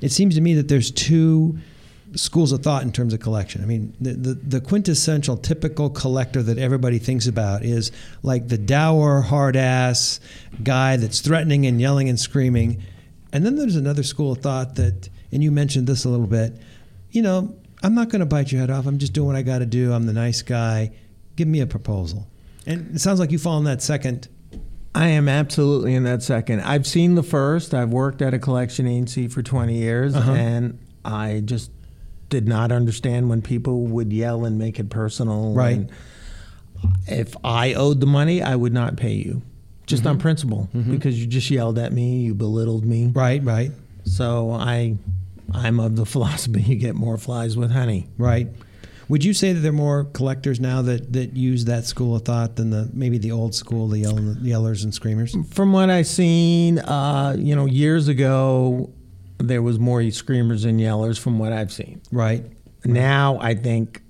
it 0.00 0.10
seems 0.12 0.34
to 0.36 0.40
me 0.40 0.54
that 0.54 0.68
there's 0.68 0.90
two 0.90 1.58
schools 2.14 2.52
of 2.52 2.62
thought 2.62 2.82
in 2.82 2.92
terms 2.92 3.12
of 3.12 3.20
collection. 3.20 3.62
I 3.62 3.66
mean, 3.66 3.94
the, 4.00 4.12
the, 4.14 4.34
the 4.34 4.60
quintessential 4.60 5.36
typical 5.36 5.90
collector 5.90 6.42
that 6.42 6.58
everybody 6.58 6.98
thinks 6.98 7.26
about 7.26 7.64
is 7.64 7.92
like 8.22 8.48
the 8.48 8.58
dour, 8.58 9.20
hard 9.20 9.56
ass 9.56 10.20
guy 10.62 10.96
that's 10.96 11.20
threatening 11.20 11.66
and 11.66 11.80
yelling 11.80 12.08
and 12.08 12.18
screaming. 12.18 12.82
And 13.32 13.44
then 13.44 13.56
there's 13.56 13.76
another 13.76 14.02
school 14.02 14.32
of 14.32 14.38
thought 14.38 14.76
that, 14.76 15.08
and 15.32 15.42
you 15.42 15.50
mentioned 15.52 15.86
this 15.86 16.04
a 16.04 16.08
little 16.08 16.26
bit, 16.26 16.56
you 17.10 17.20
know, 17.22 17.54
I'm 17.82 17.94
not 17.94 18.08
going 18.08 18.20
to 18.20 18.26
bite 18.26 18.50
your 18.50 18.60
head 18.60 18.70
off. 18.70 18.86
I'm 18.86 18.98
just 18.98 19.12
doing 19.12 19.26
what 19.26 19.36
I 19.36 19.42
got 19.42 19.58
to 19.58 19.66
do. 19.66 19.92
I'm 19.92 20.06
the 20.06 20.12
nice 20.12 20.42
guy. 20.42 20.92
Give 21.36 21.46
me 21.46 21.60
a 21.60 21.66
proposal. 21.66 22.26
And 22.66 22.96
it 22.96 23.00
sounds 23.00 23.20
like 23.20 23.30
you 23.30 23.38
fall 23.38 23.58
in 23.58 23.64
that 23.64 23.82
second. 23.82 24.28
I 24.94 25.08
am 25.08 25.28
absolutely 25.28 25.94
in 25.94 26.04
that 26.04 26.22
second. 26.22 26.62
I've 26.62 26.86
seen 26.86 27.14
the 27.14 27.22
first. 27.22 27.74
I've 27.74 27.90
worked 27.90 28.20
at 28.22 28.34
a 28.34 28.38
collection 28.38 28.86
agency 28.88 29.28
for 29.28 29.42
20 29.42 29.74
years, 29.76 30.14
Uh-huh. 30.16 30.32
and 30.32 30.78
I 31.04 31.40
just 31.44 31.70
did 32.28 32.46
not 32.48 32.70
understand 32.72 33.28
when 33.28 33.42
people 33.42 33.82
would 33.86 34.12
yell 34.12 34.44
and 34.44 34.58
make 34.58 34.78
it 34.78 34.90
personal. 34.90 35.54
Right. 35.54 35.76
And 35.78 35.90
if 37.06 37.34
I 37.44 37.74
owed 37.74 38.00
the 38.00 38.06
money, 38.06 38.42
I 38.42 38.54
would 38.54 38.72
not 38.72 38.96
pay 38.96 39.12
you, 39.14 39.42
just 39.86 40.02
Mm-hmm. 40.02 40.10
on 40.10 40.18
principle, 40.18 40.68
because 40.90 41.18
you 41.20 41.26
just 41.26 41.50
yelled 41.50 41.78
at 41.78 41.92
me, 41.92 42.20
you 42.20 42.34
belittled 42.34 42.84
me. 42.84 43.06
Right, 43.14 43.42
right, 43.42 43.72
So 44.04 44.52
I, 44.52 44.96
I'm 45.52 45.80
of 45.80 45.96
the 45.96 46.06
philosophy 46.14 46.60
you 46.62 46.76
get 46.76 46.94
more 46.94 47.18
flies 47.18 47.56
with 47.56 47.70
honey. 47.70 48.06
right. 48.18 48.48
Would 49.10 49.24
you 49.24 49.32
say 49.32 49.54
that 49.54 49.60
there 49.60 49.70
are 49.70 49.72
more 49.72 50.04
collectors 50.04 50.60
now 50.60 50.82
that, 50.82 51.14
that 51.14 51.34
use 51.34 51.64
that 51.64 51.86
school 51.86 52.14
of 52.14 52.26
thought 52.26 52.56
than 52.56 52.68
the 52.68 52.90
maybe 52.92 53.16
the 53.16 53.32
old 53.32 53.54
school, 53.54 53.88
the 53.88 54.00
yell, 54.00 54.12
yellers 54.16 54.84
and 54.84 54.92
screamers? 54.92 55.34
From 55.50 55.72
what 55.72 55.88
I've 55.88 56.06
seen, 56.06 56.78
uh, 56.80 57.34
you 57.38 57.56
know, 57.56 57.64
years 57.64 58.08
ago, 58.08 58.90
there 59.38 59.62
was 59.62 59.78
more 59.78 60.08
screamers 60.10 60.64
and 60.64 60.80
yellers. 60.80 61.18
From 61.18 61.38
what 61.38 61.52
I've 61.52 61.72
seen. 61.72 62.00
Right, 62.12 62.44
Now, 62.84 63.38
I 63.40 63.54
think, 63.54 64.02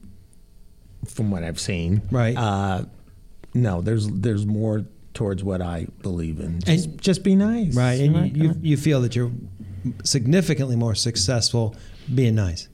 from 1.06 1.30
what 1.30 1.44
I've 1.44 1.60
seen, 1.60 2.02
Right. 2.10 2.36
Uh, 2.36 2.84
no, 3.54 3.80
there's 3.80 4.08
there's 4.08 4.46
more 4.46 4.84
towards 5.14 5.42
what 5.42 5.60
I 5.60 5.86
believe 6.02 6.38
in. 6.40 6.60
Just, 6.60 6.86
And- 6.86 7.00
just 7.00 7.24
be 7.24 7.34
nice, 7.34 7.74
right. 7.74 8.00
And 8.00 8.14
Right? 8.14 8.34
you, 8.36 8.44
you, 8.50 8.54
you 8.62 8.76
feel 8.76 9.00
that 9.02 9.16
you're 9.16 9.32
significantly 10.04 10.76
more 10.76 10.94
successful 10.94 11.74
being 12.14 12.34
nice. 12.34 12.68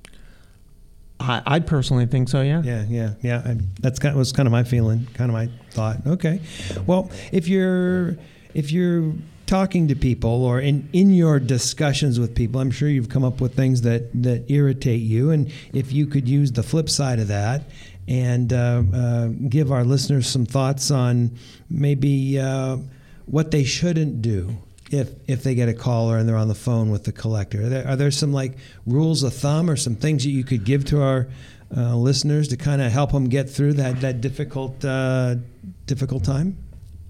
I, 1.21 1.43
I 1.47 1.61
personally 1.61 2.07
think 2.07 2.29
so. 2.29 2.43
Yeah. 2.43 2.61
Yeah, 2.65 2.85
yeah, 2.89 3.15
yeah. 3.23 3.43
I, 3.47 3.57
that's 3.81 3.99
kind 3.99 4.13
of, 4.13 4.19
was 4.19 4.33
kind 4.33 4.47
of 4.47 4.53
my 4.53 4.65
feeling, 4.65 5.07
kind 5.15 5.31
of 5.31 5.33
my 5.35 5.49
thought. 5.71 6.07
Okay, 6.07 6.41
well, 6.87 7.11
if 7.33 7.47
you're 7.49 8.17
if 8.53 8.73
you're 8.73 9.15
talking 9.47 9.89
to 9.89 9.95
people 9.95 10.45
or 10.45 10.61
in 10.61 10.89
in 10.93 11.13
your 11.13 11.39
discussions 11.39 12.19
with 12.19 12.35
people, 12.35 12.61
I'm 12.61 12.71
sure 12.71 12.89
you've 12.89 13.09
come 13.09 13.25
up 13.25 13.41
with 13.41 13.55
things 13.55 13.83
that 13.83 14.11
that 14.23 14.51
irritate 14.51 15.03
you, 15.03 15.31
and 15.31 15.53
if 15.73 15.93
you 15.93 16.07
could 16.07 16.29
use 16.29 16.53
the 16.53 16.63
flip 16.63 16.89
side 16.89 17.19
of 17.19 17.29
that 17.29 17.65
and 18.07 18.53
uh, 18.53 18.83
uh, 18.95 19.29
give 19.49 19.73
our 19.73 19.85
listeners 19.85 20.27
some 20.29 20.45
thoughts 20.45 20.91
on 20.91 21.31
maybe 21.71 22.39
uh, 22.39 22.77
what 23.27 23.51
they 23.51 23.65
shouldn't 23.65 24.21
do 24.21 24.57
if 24.91 25.11
if 25.27 25.43
they 25.43 25.55
get 25.55 25.69
a 25.69 25.75
caller 25.75 26.19
and 26.19 26.29
they're 26.29 26.37
on 26.37 26.49
the 26.49 26.55
phone 26.55 26.91
with 26.91 27.05
the 27.05 27.13
collector? 27.13 27.63
Are 27.63 27.69
there, 27.69 27.89
are 27.89 27.97
there 27.97 28.11
some 28.11 28.33
like 28.33 28.57
rules 28.87 29.23
of 29.23 29.35
thumb 29.35 29.71
or 29.71 29.77
some 29.77 29.97
things 29.97 30.25
that 30.25 30.31
you 30.31 30.45
could 30.45 30.65
give 30.65 30.85
to 30.87 31.03
our 31.03 31.29
uh, 31.77 31.97
listeners 31.97 32.49
to 32.49 32.57
kind 32.57 32.81
of 32.81 32.93
help 32.93 33.13
them 33.13 33.29
get 33.29 33.49
through 33.51 33.75
that 33.75 34.01
that 34.03 34.21
difficult 34.21 34.85
uh, 34.85 35.37
difficult 35.87 36.25
time? 36.25 36.59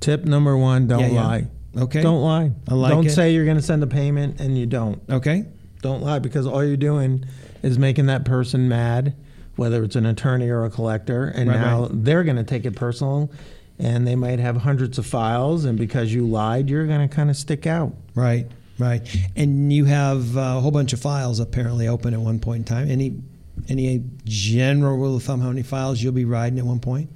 Tip 0.00 0.24
number 0.24 0.56
one: 0.56 0.86
don't 0.86 1.00
Yeah, 1.00 1.06
yeah. 1.08 1.26
lie. 1.26 1.46
Okay. 1.76 2.02
Don't 2.02 2.22
lie. 2.22 2.52
I 2.68 2.74
like 2.74 2.90
don't 2.92 3.06
it. 3.06 3.10
say 3.10 3.32
you're 3.34 3.44
going 3.44 3.56
to 3.56 3.62
send 3.62 3.82
a 3.82 3.86
payment 3.86 4.40
and 4.40 4.56
you 4.56 4.66
don't. 4.66 5.02
Okay. 5.10 5.46
Don't 5.82 6.02
lie 6.02 6.18
because 6.18 6.46
all 6.46 6.64
you're 6.64 6.76
doing 6.76 7.24
is 7.62 7.78
making 7.78 8.06
that 8.06 8.24
person 8.24 8.68
mad, 8.68 9.14
whether 9.56 9.82
it's 9.82 9.96
an 9.96 10.06
attorney 10.06 10.48
or 10.48 10.64
a 10.64 10.70
collector, 10.70 11.26
and 11.26 11.48
Right, 11.50 11.60
now 11.60 11.82
right. 11.82 11.90
they're 12.04 12.24
going 12.24 12.36
to 12.36 12.44
take 12.44 12.64
it 12.64 12.76
personal, 12.76 13.30
and 13.78 14.06
they 14.06 14.16
might 14.16 14.38
have 14.38 14.56
hundreds 14.58 14.98
of 14.98 15.06
files, 15.06 15.64
and 15.64 15.78
because 15.78 16.12
you 16.12 16.26
lied, 16.26 16.70
you're 16.70 16.86
going 16.86 17.06
to 17.06 17.14
kind 17.14 17.28
of 17.30 17.36
stick 17.36 17.66
out. 17.66 17.92
Right. 18.14 18.46
Right. 18.78 19.02
And 19.36 19.72
you 19.72 19.84
have 19.84 20.36
a 20.36 20.60
whole 20.60 20.70
bunch 20.70 20.92
of 20.92 21.00
files 21.00 21.38
apparently 21.38 21.86
open 21.88 22.12
at 22.14 22.20
one 22.20 22.38
point 22.40 22.58
in 22.60 22.64
time. 22.64 22.90
Any 22.90 23.20
any 23.68 24.02
general 24.24 24.96
rule 24.96 25.16
of 25.16 25.22
thumb 25.22 25.40
how 25.40 25.48
many 25.48 25.62
files 25.62 26.02
you'll 26.02 26.12
be 26.12 26.24
riding 26.24 26.58
at 26.58 26.64
one 26.66 26.80
point? 26.80 27.08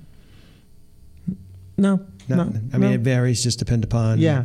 No, 1.76 2.00
No, 2.28 2.44
no. 2.44 2.60
I 2.72 2.78
mean 2.78 2.90
no. 2.90 2.94
it 2.94 3.00
varies 3.00 3.42
just 3.42 3.58
depend 3.58 3.84
upon 3.84 4.18
yeah. 4.18 4.44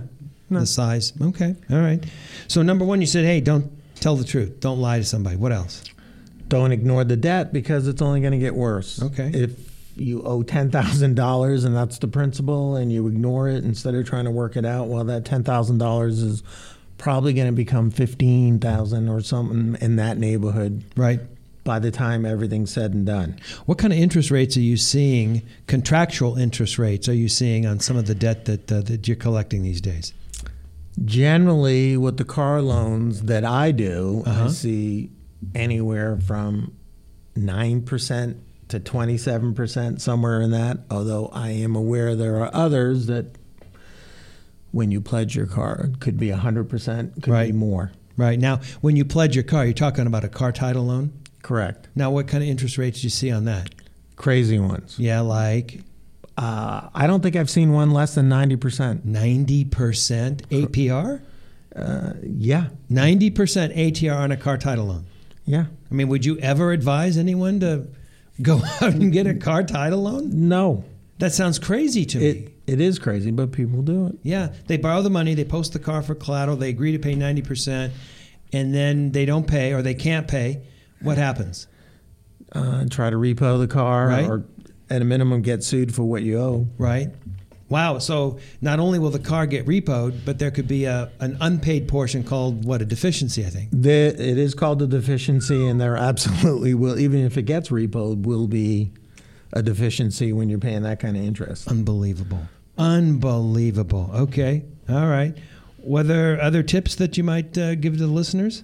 No. 0.50 0.60
the 0.62 0.66
size. 0.66 1.14
Okay. 1.20 1.56
All 1.72 1.80
right. 1.80 2.04
So 2.48 2.62
number 2.62 2.86
1 2.86 3.02
you 3.02 3.08
said, 3.08 3.26
"Hey, 3.26 3.42
don't 3.42 3.72
tell 3.96 4.16
the 4.16 4.24
truth. 4.24 4.60
Don't 4.60 4.80
lie 4.80 5.00
to 5.00 5.04
somebody." 5.04 5.36
What 5.36 5.52
else? 5.52 5.84
Don't 6.48 6.72
ignore 6.72 7.04
the 7.04 7.16
debt 7.18 7.52
because 7.54 7.88
it's 7.88 8.02
only 8.02 8.20
going 8.22 8.34
to 8.34 8.38
get 8.38 8.54
worse. 8.56 9.02
Okay. 9.02 9.32
If 9.34 9.74
you 9.96 10.22
owe 10.24 10.44
ten 10.44 10.70
thousand 10.72 11.16
dollars 11.16 11.64
and 11.64 11.76
that's 11.76 11.98
the 12.00 12.08
principal, 12.08 12.76
and 12.76 12.92
you 12.92 13.08
ignore 13.08 13.50
it 13.50 13.64
instead 13.64 13.96
of 13.96 14.06
trying 14.06 14.26
to 14.26 14.32
work 14.32 14.56
it 14.56 14.66
out, 14.66 14.88
well, 14.88 15.04
that 15.06 15.26
ten 15.26 15.44
thousand 15.44 15.78
dollars 15.80 16.20
is 16.20 16.44
probably 16.98 17.34
going 17.34 17.48
to 17.48 17.54
become 17.54 17.90
fifteen 17.92 18.60
thousand 18.60 19.10
or 19.10 19.22
something 19.22 19.78
in 19.82 19.96
that 19.98 20.18
neighborhood 20.18 20.84
Right. 20.96 21.20
By 21.64 21.80
the 21.80 21.92
time 21.92 22.26
everything's 22.26 22.72
said 22.72 22.94
and 22.94 23.06
done. 23.06 23.40
What 23.66 23.78
kind 23.78 23.94
of 23.94 24.00
interest 24.00 24.32
rates 24.32 24.58
are 24.58 24.62
you 24.62 24.78
seeing? 24.78 25.44
Contractual 25.68 26.38
interest 26.38 26.78
rates 26.78 27.08
are 27.08 27.14
you 27.14 27.30
seeing 27.30 27.66
on 27.66 27.80
some 27.80 27.96
of 27.96 28.06
the 28.06 28.16
debt 28.16 28.46
that 28.46 28.72
uh, 28.72 28.82
that 28.82 29.08
you're 29.08 29.16
collecting 29.16 29.64
these 29.64 29.82
days? 29.82 30.14
Generally, 31.04 31.98
with 31.98 32.18
the 32.18 32.26
car 32.26 32.62
loans 32.62 33.24
that 33.24 33.44
I 33.44 33.72
do, 33.72 34.24
Uh-huh. 34.26 34.46
I 34.46 34.48
see 34.50 35.10
anywhere 35.56 36.18
from 36.18 36.74
nine 37.36 37.82
percent 37.82 38.38
to 38.68 38.80
twenty-seven 38.80 39.54
percent, 39.56 40.02
somewhere 40.02 40.42
in 40.42 40.52
that. 40.52 40.80
Although 40.92 41.30
I 41.34 41.50
am 41.50 41.76
aware 41.76 42.16
there 42.16 42.38
are 42.44 42.50
others 42.54 43.08
that, 43.08 43.38
when 44.72 44.92
you 44.92 45.02
pledge 45.02 45.36
your 45.36 45.48
car, 45.48 45.90
it 45.94 46.00
could 46.00 46.18
be 46.18 46.30
hundred 46.30 46.70
percent, 46.70 47.24
could 47.24 47.48
be 47.48 47.52
more. 47.54 47.92
Right. 48.16 48.40
Now, 48.40 48.60
when 48.82 48.96
you 48.96 49.06
pledge 49.06 49.36
your 49.36 49.44
car, 49.44 49.66
you're 49.66 49.74
talking 49.74 50.06
about 50.06 50.24
a 50.24 50.30
car 50.30 50.52
title 50.52 50.86
loan? 50.86 51.12
Correct. 51.44 51.88
Now, 51.96 52.10
what 52.10 52.28
kind 52.28 52.44
of 52.44 52.50
interest 52.50 52.78
rates 52.80 53.02
do 53.02 53.06
you 53.06 53.10
see 53.12 53.30
on 53.32 53.46
that? 53.46 53.70
Crazy 54.16 54.58
ones. 54.58 54.96
Yeah, 54.98 55.20
like 55.22 55.82
Uh, 56.38 56.90
I 56.96 57.06
don't 57.06 57.22
think 57.22 57.36
I've 57.36 57.50
seen 57.50 57.72
one 57.74 57.92
less 57.92 58.16
than 58.16 58.28
ninety 58.28 58.56
percent. 58.56 59.06
90% 59.06 60.42
APR? 60.50 61.22
Uh, 61.76 62.14
yeah, 62.24 62.68
90% 62.92 63.32
APR 63.76 64.16
on 64.16 64.32
a 64.32 64.38
car 64.38 64.58
title 64.58 64.86
loan. 64.86 65.06
yeah. 65.46 65.66
I 65.92 65.94
mean, 65.96 66.08
would 66.08 66.24
you 66.26 66.38
ever 66.40 66.72
advise 66.72 67.18
anyone 67.18 67.60
to 67.62 67.88
go 68.42 68.62
out 68.82 68.94
and 68.94 69.12
get 69.12 69.26
a 69.28 69.34
car 69.36 69.64
title 69.64 70.04
loan? 70.04 70.48
No, 70.48 70.84
That 71.20 71.34
sounds 71.34 71.58
crazy 71.60 72.06
to 72.06 72.18
me. 72.20 72.26
it 72.26 72.50
it 72.66 72.80
is 72.80 72.98
crazy, 73.00 73.30
but 73.32 73.52
people 73.52 73.82
do 73.82 74.08
it. 74.08 74.16
Yeah, 74.24 74.54
they 74.68 74.78
borrow 74.78 75.02
the 75.02 75.10
money, 75.10 75.34
they 75.34 75.44
post 75.46 75.74
the 75.74 75.80
car 75.80 76.02
for 76.02 76.16
collateral, 76.16 76.56
they 76.58 76.70
agree 76.70 76.92
to 76.94 77.00
pay 77.00 77.14
90%, 77.16 77.92
and 78.54 78.74
then 78.74 79.12
they 79.12 79.26
don't 79.26 79.46
pay 79.48 79.74
or 79.74 79.82
they 79.82 79.96
can't 79.96 80.28
pay. 80.28 80.62
What 81.04 81.18
happens? 81.18 81.68
Uh, 82.52 82.86
try 82.90 83.10
to 83.10 83.16
repo 83.16 83.60
the 83.60 83.68
car, 83.68 84.08
Right. 84.08 84.26
or 84.30 84.44
at 84.90 85.02
a 85.02 85.06
minimum, 85.06 85.42
get 85.42 85.64
sued 85.64 85.94
for 85.94 86.04
what 86.04 86.24
you 86.24 86.40
owe. 86.40 86.68
Right? 86.78 87.10
Wow. 87.70 87.98
So 87.98 88.38
not 88.62 88.80
only 88.80 89.00
will 89.00 89.10
the 89.10 89.18
car 89.20 89.48
get 89.48 89.66
repoed, 89.66 90.26
but 90.26 90.38
there 90.38 90.52
could 90.52 90.68
be 90.68 90.86
a, 90.86 91.10
an 91.20 91.38
unpaid 91.42 91.88
portion 91.88 92.24
called 92.24 92.66
what? 92.66 92.82
A 92.82 92.86
deficiency, 92.86 93.44
I 93.46 93.50
think. 93.50 93.70
The, 93.72 93.90
it 94.10 94.38
is 94.38 94.54
called 94.54 94.82
a 94.84 94.88
deficiency, 94.88 95.66
and 95.66 95.82
there 95.82 95.98
absolutely 96.12 96.74
will, 96.76 97.00
even 97.00 97.26
if 97.26 97.38
it 97.38 97.44
gets 97.44 97.70
repoed, 97.70 98.24
will 98.24 98.48
be 98.48 98.92
a 99.54 99.64
deficiency 99.64 100.34
when 100.34 100.50
you're 100.50 100.60
paying 100.60 100.84
that 100.84 101.00
kind 101.00 101.18
of 101.18 101.24
interest. 101.24 101.68
Unbelievable. 101.68 102.42
Unbelievable. 102.78 104.10
Okay. 104.14 104.64
All 104.90 105.08
right. 105.08 105.36
Were 105.80 106.04
there 106.04 106.40
other 106.42 106.64
tips 106.64 106.96
that 106.96 107.18
you 107.18 107.24
might 107.24 107.58
uh, 107.58 107.76
give 107.76 107.94
to 107.94 108.00
the 108.00 108.08
listeners? 108.08 108.64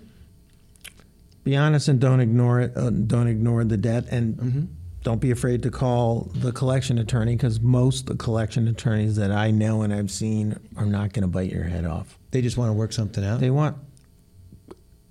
Be 1.50 1.56
honest 1.56 1.88
and 1.88 2.00
don't 2.00 2.20
ignore 2.20 2.60
it. 2.62 2.78
Uh, 2.78 2.92
don't 2.92 3.28
ignore 3.28 3.64
the 3.64 3.76
debt, 3.78 4.06
and 4.12 4.36
Mm-hmm. 4.36 4.62
don't 5.04 5.20
be 5.20 5.32
afraid 5.32 5.64
to 5.64 5.72
call 5.72 6.30
the 6.36 6.52
collection 6.52 7.00
attorney 7.00 7.36
because 7.36 7.60
most 7.60 8.06
the 8.06 8.16
collection 8.16 8.68
attorneys 8.68 9.16
that 9.16 9.32
I 9.32 9.50
know 9.50 9.82
and 9.82 9.92
I've 9.92 10.12
seen 10.12 10.60
are 10.78 10.86
not 10.86 11.14
going 11.14 11.24
to 11.24 11.28
bite 11.28 11.52
your 11.52 11.64
head 11.64 11.86
off. 11.86 12.20
They 12.30 12.42
just 12.44 12.56
want 12.56 12.70
to 12.70 12.74
work 12.74 12.94
something 12.94 13.24
out. 13.26 13.40
They 13.40 13.50
want 13.50 13.78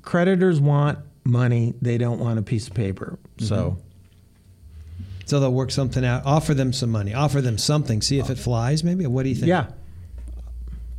creditors 0.03 0.61
want 0.61 1.01
money. 1.25 1.75
They 1.83 1.99
don't 1.99 2.21
want 2.21 2.39
a 2.39 2.43
piece 2.43 2.69
of 2.69 2.75
paper. 2.75 3.19
So. 3.39 3.79
so 5.27 5.41
they'll 5.41 5.53
work 5.53 5.73
something 5.73 6.05
out. 6.05 6.25
Offer 6.25 6.55
them 6.55 6.73
some 6.73 6.91
money. 6.91 7.15
Offer 7.15 7.41
them 7.41 7.59
something. 7.59 8.01
See 8.01 8.21
if 8.21 8.31
it 8.31 8.39
flies. 8.39 8.85
Maybe. 8.85 9.07
What 9.09 9.25
do 9.25 9.29
you 9.31 9.35
think? 9.35 9.49
Yeah. 9.49 9.71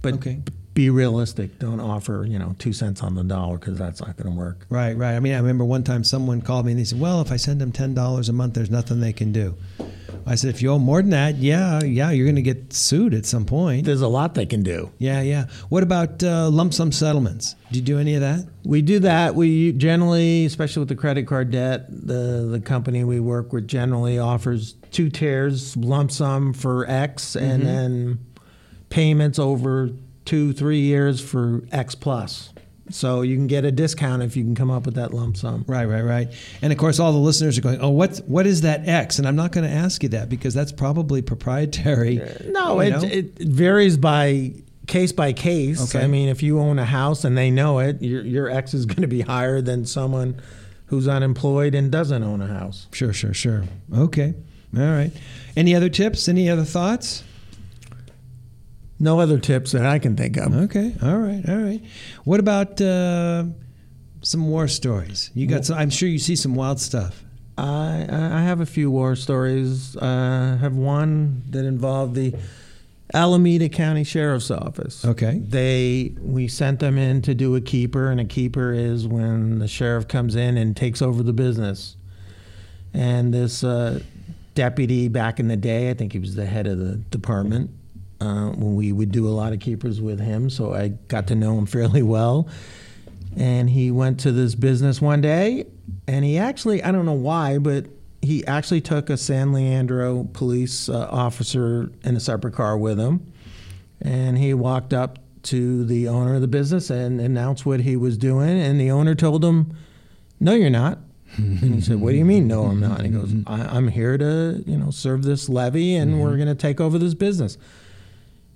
But 0.01 0.15
Okay. 0.15 0.41
Be 0.79 0.89
realistic. 0.89 1.59
Don't 1.59 1.81
offer, 1.81 2.25
you 2.25 2.39
know, 2.39 2.55
two 2.57 2.71
cents 2.71 3.03
on 3.03 3.13
the 3.13 3.23
dollar 3.23 3.57
because 3.57 3.77
that's 3.77 3.99
not 3.99 4.15
going 4.15 4.31
to 4.33 4.39
work. 4.39 4.65
Right. 4.69 4.95
Right. 4.95 5.13
I 5.13 5.19
mean, 5.19 5.33
I 5.33 5.37
remember 5.39 5.65
one 5.65 5.83
time 5.83 6.05
someone 6.05 6.41
called 6.41 6.65
me 6.65 6.71
and 6.71 6.79
they 6.79 6.85
said, 6.85 7.01
"Well, 7.01 7.19
if 7.19 7.33
I 7.33 7.35
send 7.35 7.59
them 7.59 7.73
ten 7.73 7.93
dollars 7.93 8.29
a 8.29 8.33
month, 8.33 8.53
there's 8.53 8.71
nothing 8.71 9.01
they 9.01 9.11
can 9.11 9.33
do." 9.33 9.55
I 10.25 10.35
said, 10.35 10.51
"If 10.51 10.61
you 10.61 10.71
owe 10.71 10.79
more 10.79 11.01
than 11.01 11.09
that, 11.09 11.35
yeah, 11.35 11.83
yeah, 11.83 12.11
you're 12.11 12.25
going 12.25 12.37
to 12.37 12.41
get 12.41 12.71
sued 12.71 13.13
at 13.13 13.25
some 13.25 13.43
point." 13.43 13.85
There's 13.85 13.99
a 13.99 14.07
lot 14.07 14.35
they 14.35 14.45
can 14.45 14.63
do. 14.63 14.89
Yeah. 14.99 15.21
Yeah. 15.21 15.47
What 15.67 15.83
about 15.83 16.23
uh, 16.23 16.49
lump 16.49 16.73
sum 16.73 16.93
settlements? 16.93 17.57
Do 17.73 17.79
you 17.79 17.83
do 17.83 17.99
any 17.99 18.15
of 18.15 18.21
that? 18.21 18.45
We 18.63 18.81
do 18.81 18.99
that. 18.99 19.35
We 19.35 19.73
generally, 19.73 20.45
especially 20.45 20.79
with 20.79 20.89
the 20.89 20.95
credit 20.95 21.27
card 21.27 21.51
debt, 21.51 21.87
the 21.89 22.47
the 22.49 22.61
company 22.61 23.03
we 23.03 23.19
work 23.19 23.51
with 23.51 23.67
generally 23.67 24.17
offers 24.17 24.75
two 24.91 25.09
tiers, 25.09 25.75
lump 25.75 26.09
sum 26.09 26.53
for 26.53 26.89
X, 26.89 27.35
and 27.35 27.63
then 27.63 28.19
payments 28.89 29.39
over 29.39 29.89
two, 30.29 30.53
three 30.53 30.81
years 30.81 31.19
for 31.19 31.63
X 31.71 31.95
plus. 31.95 32.53
So 32.91 33.21
you 33.23 33.35
can 33.35 33.47
get 33.47 33.65
a 33.65 33.71
discount 33.71 34.21
if 34.21 34.37
you 34.37 34.43
can 34.43 34.53
come 34.53 34.69
up 34.69 34.85
with 34.85 34.93
that 34.93 35.11
lump 35.11 35.37
sum. 35.37 35.65
Right, 35.67 35.85
right, 35.85 36.03
right. 36.03 36.27
And 36.61 36.71
of 36.71 36.77
course, 36.77 36.99
all 36.99 37.11
the 37.11 37.17
listeners 37.17 37.57
are 37.57 37.61
going, 37.61 37.81
"Oh, 37.81 37.89
what's 37.89 38.19
what 38.21 38.45
is 38.45 38.61
that 38.61 38.87
X?" 38.87 39.17
And 39.17 39.27
I'm 39.27 39.35
not 39.35 39.51
going 39.51 39.67
to 39.67 39.73
ask 39.73 40.03
you 40.03 40.09
that 40.09 40.29
because 40.29 40.53
that's 40.53 40.71
probably 40.71 41.23
proprietary. 41.23 42.21
Uh, 42.21 42.27
no, 42.49 42.79
it, 42.79 43.03
it 43.03 43.39
varies 43.39 43.97
by 43.97 44.53
case 44.85 45.11
by 45.11 45.33
case. 45.33 45.95
Okay. 45.95 46.03
I 46.03 46.07
mean, 46.07 46.29
if 46.29 46.43
you 46.43 46.59
own 46.59 46.77
a 46.77 46.85
house 46.85 47.23
and 47.23 47.35
they 47.35 47.49
know 47.49 47.79
it, 47.79 47.99
your, 47.99 48.23
your 48.23 48.49
X 48.49 48.75
is 48.75 48.85
going 48.85 49.01
to 49.01 49.07
be 49.07 49.21
higher 49.21 49.61
than 49.61 49.85
someone 49.85 50.39
who's 50.87 51.07
unemployed 51.07 51.73
and 51.73 51.91
doesn't 51.91 52.23
own 52.23 52.41
a 52.41 52.47
house. 52.47 52.87
Sure, 52.91 53.13
sure, 53.13 53.33
sure. 53.33 53.63
Okay, 53.95 54.35
all 54.75 54.81
right. 54.81 55.11
Any 55.55 55.75
other 55.75 55.89
tips? 55.89 56.27
Any 56.29 56.49
other 56.49 56.65
thoughts? 56.65 57.23
No 58.99 59.19
other 59.19 59.39
tips 59.39 59.71
that 59.71 59.85
I 59.85 59.97
can 59.99 60.17
think 60.17 60.37
of. 60.37 60.53
Okay, 60.53 60.93
all 61.01 61.17
right, 61.17 61.47
all 61.47 61.57
right. 61.57 61.81
What 62.25 62.39
about 62.39 62.81
uh, 62.81 63.45
some 64.21 64.49
war 64.49 64.67
stories? 64.67 65.31
You 65.33 65.47
got 65.47 65.65
some. 65.65 65.77
I'm 65.77 65.89
sure 65.89 66.09
you 66.09 66.19
see 66.19 66.35
some 66.35 66.53
wild 66.53 66.79
stuff. 66.79 67.23
I, 67.57 68.05
I 68.09 68.41
have 68.41 68.61
a 68.61 68.65
few 68.65 68.89
war 68.89 69.15
stories. 69.15 69.95
Uh, 69.97 70.55
I 70.57 70.61
have 70.61 70.75
one 70.75 71.43
that 71.49 71.65
involved 71.65 72.15
the 72.15 72.33
Alameda 73.13 73.69
County 73.69 74.03
Sheriff's 74.03 74.51
Office. 74.51 75.03
Okay. 75.03 75.39
They 75.39 76.13
we 76.21 76.47
sent 76.47 76.79
them 76.79 76.97
in 76.97 77.21
to 77.23 77.33
do 77.33 77.55
a 77.55 77.61
keeper, 77.61 78.09
and 78.09 78.19
a 78.19 78.25
keeper 78.25 78.71
is 78.71 79.07
when 79.07 79.59
the 79.59 79.67
sheriff 79.67 80.07
comes 80.07 80.35
in 80.35 80.57
and 80.57 80.75
takes 80.75 81.01
over 81.01 81.23
the 81.23 81.33
business. 81.33 81.95
And 82.93 83.33
this 83.33 83.63
uh, 83.63 84.01
deputy 84.55 85.07
back 85.07 85.39
in 85.39 85.47
the 85.47 85.57
day, 85.57 85.89
I 85.89 85.93
think 85.93 86.13
he 86.13 86.19
was 86.19 86.35
the 86.35 86.45
head 86.45 86.67
of 86.67 86.77
the 86.79 86.95
department. 86.95 87.71
Uh, 88.21 88.49
when 88.49 88.75
we 88.75 88.91
would 88.91 89.11
do 89.13 89.25
a 89.27 89.29
lot 89.29 89.53
of 89.53 89.59
keepers 89.61 90.01
with 90.01 90.19
him, 90.19 90.49
so 90.49 90.73
I 90.73 90.89
got 91.07 91.27
to 91.27 91.35
know 91.35 91.57
him 91.57 91.65
fairly 91.77 92.03
well. 92.03 92.49
And 93.37 93.69
he 93.69 93.91
went 93.91 94.19
to 94.21 94.31
this 94.33 94.55
business 94.55 95.01
one 95.01 95.21
day, 95.21 95.65
and 96.07 96.25
he 96.25 96.37
actually, 96.37 96.83
I 96.83 96.91
don't 96.91 97.05
know 97.05 97.13
why, 97.13 97.59
but 97.59 97.85
he 98.21 98.45
actually 98.45 98.81
took 98.81 99.09
a 99.09 99.15
San 99.15 99.53
Leandro 99.53 100.27
police 100.33 100.89
uh, 100.89 101.07
officer 101.09 101.89
in 102.03 102.17
a 102.17 102.19
separate 102.19 102.53
car 102.55 102.77
with 102.77 102.99
him. 102.99 103.31
And 104.01 104.37
he 104.37 104.53
walked 104.53 104.93
up 104.93 105.19
to 105.43 105.85
the 105.85 106.09
owner 106.09 106.35
of 106.35 106.41
the 106.41 106.47
business 106.47 106.89
and 106.89 107.21
announced 107.21 107.65
what 107.65 107.79
he 107.81 107.95
was 107.95 108.17
doing. 108.17 108.59
And 108.59 108.77
the 108.79 108.91
owner 108.91 109.15
told 109.15 109.45
him, 109.45 109.73
No, 110.41 110.53
you're 110.53 110.69
not. 110.69 110.97
and 111.37 111.59
he 111.75 111.79
said, 111.81 112.01
What 112.01 112.11
do 112.11 112.17
you 112.17 112.25
mean, 112.25 112.47
no, 112.47 112.63
I'm 112.65 112.81
not? 112.81 112.99
And 112.99 113.05
he 113.13 113.13
goes, 113.21 113.33
I- 113.47 113.77
I'm 113.77 113.87
here 113.87 114.17
to, 114.17 114.61
you 114.65 114.77
know, 114.77 114.91
serve 114.91 115.23
this 115.23 115.47
levy 115.47 115.95
and 115.95 116.19
we're 116.21 116.35
going 116.35 116.47
to 116.49 116.55
take 116.55 116.81
over 116.81 116.97
this 116.97 117.13
business. 117.13 117.57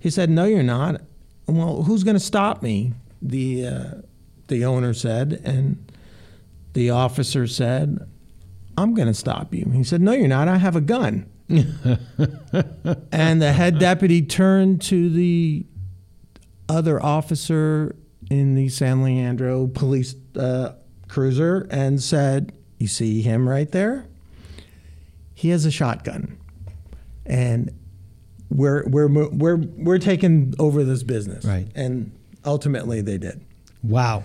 He 0.04 0.10
said, 0.10 0.28
No, 0.28 0.44
you're 0.44 0.62
not. 0.62 1.00
Well, 1.46 1.82
who's 1.84 2.04
going 2.04 2.14
to 2.14 2.20
stop 2.20 2.62
me? 2.62 2.92
The, 3.22 3.66
uh, 3.66 3.90
the 4.48 4.66
owner 4.66 4.92
said. 4.92 5.40
And 5.42 5.90
the 6.74 6.90
officer 6.90 7.46
said, 7.46 8.06
I'm 8.76 8.92
going 8.92 9.08
to 9.08 9.14
stop 9.14 9.54
you. 9.54 9.64
He 9.72 9.82
said, 9.82 10.02
No, 10.02 10.12
you're 10.12 10.28
not. 10.28 10.46
I 10.46 10.58
have 10.58 10.76
a 10.76 10.82
gun. 10.82 11.26
and 11.48 13.40
the 13.40 13.54
head 13.56 13.78
deputy 13.78 14.20
turned 14.20 14.82
to 14.82 15.08
the 15.08 15.64
other 16.68 17.02
officer 17.02 17.96
in 18.30 18.56
the 18.56 18.68
San 18.68 19.02
Leandro 19.02 19.68
police 19.68 20.16
uh, 20.38 20.74
cruiser 21.08 21.66
and 21.70 22.02
said, 22.02 22.52
You 22.76 22.88
see 22.88 23.22
him 23.22 23.48
right 23.48 23.72
there? 23.72 24.06
He 25.32 25.48
has 25.48 25.64
a 25.64 25.70
shotgun. 25.70 26.36
And 27.24 27.72
we're, 28.50 28.86
we're, 28.88 29.08
we're, 29.08 29.56
we're 29.56 29.98
taking 29.98 30.54
over 30.58 30.84
this 30.84 31.02
business. 31.02 31.44
Right. 31.44 31.66
And 31.74 32.12
ultimately 32.44 33.00
they 33.00 33.18
did. 33.18 33.40
Wow. 33.82 34.24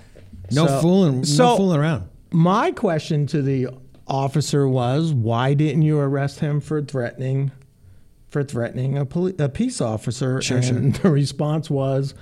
No 0.51 0.67
So- 0.67 0.81
fooling. 0.81 1.25
so- 1.25 1.43
no 1.51 1.57
fooling 1.57 1.79
around. 1.79 2.09
My 2.31 2.71
question 2.71 3.25
to 3.27 3.41
the 3.41 3.69
officer 4.07 4.67
was, 4.67 5.13
why 5.13 5.53
didn't 5.55 5.81
you 5.81 5.99
arrest 5.99 6.39
him 6.41 6.61
for 6.61 6.81
threatening, 6.81 7.51
for 8.29 8.43
threatening 8.43 8.97
a, 8.97 9.05
poli- 9.05 9.35
a 9.39 9.49
peace 9.49 9.81
officer? 9.81 10.39
Sure, 10.41 10.57
and 10.59 10.93
the 10.97 11.09
response 11.09 11.69
was, 11.71 12.13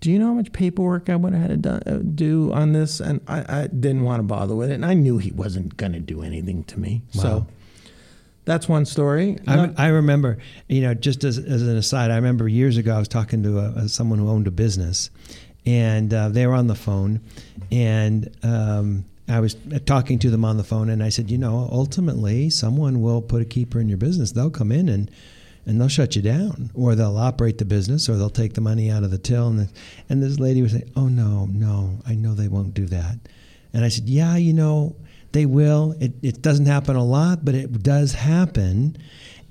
do 0.00 0.12
you 0.12 0.18
know 0.18 0.26
how 0.26 0.34
much 0.34 0.52
paperwork 0.52 1.08
I 1.08 1.16
would 1.16 1.32
have 1.32 1.50
had 1.50 1.62
to 1.62 1.80
do, 1.80 1.90
uh, 1.90 1.98
do 2.14 2.52
on 2.52 2.72
this? 2.72 3.00
And 3.00 3.22
I, 3.26 3.62
I 3.62 3.66
didn't 3.68 4.02
want 4.02 4.20
to 4.20 4.24
bother 4.24 4.54
with 4.54 4.70
it, 4.70 4.74
and 4.74 4.84
I 4.84 4.92
knew 4.92 5.16
he 5.16 5.30
wasn't 5.32 5.78
going 5.78 5.92
to 5.92 6.00
do 6.00 6.20
anything 6.22 6.64
to 6.64 6.78
me. 6.78 7.00
So 7.12 7.28
Wow. 7.38 7.46
That's 8.46 8.68
one 8.68 8.86
story. 8.86 9.38
I, 9.46 9.70
I 9.76 9.88
remember, 9.88 10.38
you 10.68 10.80
know, 10.80 10.94
just 10.94 11.24
as, 11.24 11.36
as 11.36 11.62
an 11.62 11.76
aside, 11.76 12.10
I 12.10 12.16
remember 12.16 12.48
years 12.48 12.78
ago 12.78 12.94
I 12.94 12.98
was 12.98 13.08
talking 13.08 13.42
to 13.42 13.58
a, 13.58 13.88
someone 13.88 14.18
who 14.18 14.30
owned 14.30 14.46
a 14.46 14.50
business, 14.50 15.10
and 15.66 16.14
uh, 16.14 16.30
they 16.30 16.46
were 16.46 16.54
on 16.54 16.68
the 16.68 16.74
phone, 16.76 17.20
and 17.70 18.34
um, 18.42 19.04
I 19.28 19.40
was 19.40 19.56
talking 19.84 20.18
to 20.20 20.30
them 20.30 20.44
on 20.44 20.56
the 20.56 20.64
phone, 20.64 20.88
and 20.88 21.02
I 21.02 21.10
said, 21.10 21.30
you 21.30 21.36
know, 21.36 21.68
ultimately, 21.70 22.48
someone 22.48 23.02
will 23.02 23.20
put 23.20 23.42
a 23.42 23.44
keeper 23.44 23.80
in 23.80 23.88
your 23.88 23.98
business. 23.98 24.32
They'll 24.32 24.50
come 24.50 24.72
in 24.72 24.88
and 24.88 25.10
and 25.68 25.80
they'll 25.80 25.88
shut 25.88 26.14
you 26.14 26.22
down, 26.22 26.70
or 26.74 26.94
they'll 26.94 27.16
operate 27.16 27.58
the 27.58 27.64
business, 27.64 28.08
or 28.08 28.16
they'll 28.16 28.30
take 28.30 28.54
the 28.54 28.60
money 28.60 28.88
out 28.88 29.02
of 29.02 29.10
the 29.10 29.18
till. 29.18 29.48
And, 29.48 29.68
and 30.08 30.22
this 30.22 30.38
lady 30.38 30.62
was 30.62 30.70
saying, 30.70 30.92
oh 30.94 31.08
no, 31.08 31.46
no, 31.46 31.98
I 32.06 32.14
know 32.14 32.34
they 32.34 32.46
won't 32.46 32.72
do 32.72 32.86
that. 32.86 33.18
And 33.72 33.84
I 33.84 33.88
said, 33.88 34.04
yeah, 34.08 34.36
you 34.36 34.52
know, 34.52 34.94
they 35.36 35.44
will. 35.44 35.94
It, 36.00 36.14
it 36.22 36.40
doesn't 36.40 36.64
happen 36.64 36.96
a 36.96 37.04
lot, 37.04 37.44
but 37.44 37.54
it 37.54 37.82
does 37.82 38.14
happen. 38.14 38.96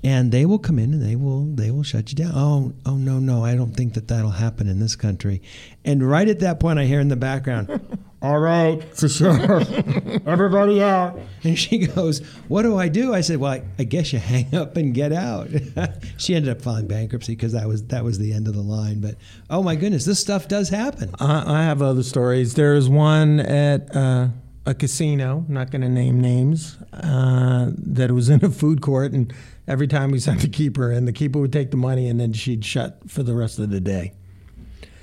And 0.02 0.32
they 0.32 0.44
will 0.44 0.58
come 0.58 0.80
in 0.80 0.92
and 0.92 1.02
they 1.02 1.14
will 1.16 1.46
they 1.54 1.70
will 1.70 1.82
shut 1.84 2.10
you 2.10 2.16
down. 2.16 2.32
Oh 2.34 2.72
oh 2.84 2.96
no 2.96 3.18
no 3.18 3.44
I 3.44 3.54
don't 3.54 3.72
think 3.72 3.94
that 3.94 4.08
that'll 4.08 4.30
happen 4.30 4.68
in 4.68 4.78
this 4.78 4.94
country. 4.94 5.42
And 5.84 6.08
right 6.08 6.28
at 6.28 6.40
that 6.40 6.60
point 6.60 6.78
I 6.78 6.84
hear 6.84 7.00
in 7.00 7.08
the 7.08 7.16
background, 7.16 7.98
all 8.22 8.38
right, 8.38 8.82
for 8.94 9.08
sure, 9.08 9.32
everybody 10.26 10.82
out. 10.82 11.18
And 11.42 11.58
she 11.58 11.86
goes, 11.86 12.18
what 12.48 12.62
do 12.62 12.76
I 12.76 12.88
do? 12.88 13.14
I 13.14 13.20
said, 13.20 13.38
well 13.38 13.52
I, 13.52 13.62
I 13.78 13.84
guess 13.84 14.12
you 14.12 14.18
hang 14.18 14.54
up 14.54 14.76
and 14.76 14.92
get 14.92 15.12
out. 15.12 15.48
she 16.18 16.34
ended 16.34 16.50
up 16.50 16.62
filing 16.62 16.88
bankruptcy 16.88 17.34
because 17.34 17.52
that 17.52 17.66
was 17.66 17.84
that 17.86 18.04
was 18.04 18.18
the 18.18 18.32
end 18.32 18.48
of 18.48 18.54
the 18.54 18.62
line. 18.62 19.00
But 19.00 19.16
oh 19.50 19.62
my 19.62 19.76
goodness, 19.76 20.04
this 20.04 20.20
stuff 20.20 20.46
does 20.46 20.68
happen. 20.68 21.14
I, 21.18 21.60
I 21.60 21.62
have 21.62 21.80
other 21.80 22.02
stories. 22.02 22.54
There's 22.54 22.88
one 22.88 23.40
at 23.40 23.94
uh, 23.96 24.28
a 24.66 24.74
casino, 24.74 25.44
not 25.48 25.70
going 25.70 25.82
to 25.82 25.88
name 25.88 26.20
names, 26.20 26.76
uh, 26.92 27.70
that 27.78 28.10
was 28.10 28.28
in 28.28 28.44
a 28.44 28.50
food 28.50 28.82
court, 28.82 29.12
and 29.12 29.32
every 29.68 29.86
time 29.86 30.10
we 30.10 30.18
sent 30.18 30.40
the 30.40 30.48
keeper 30.48 30.90
in, 30.90 31.04
the 31.04 31.12
keeper 31.12 31.38
would 31.38 31.52
take 31.52 31.70
the 31.70 31.76
money 31.76 32.08
and 32.08 32.20
then 32.20 32.32
she'd 32.32 32.64
shut 32.64 32.98
for 33.08 33.22
the 33.22 33.34
rest 33.34 33.58
of 33.60 33.70
the 33.70 33.80
day. 33.80 34.12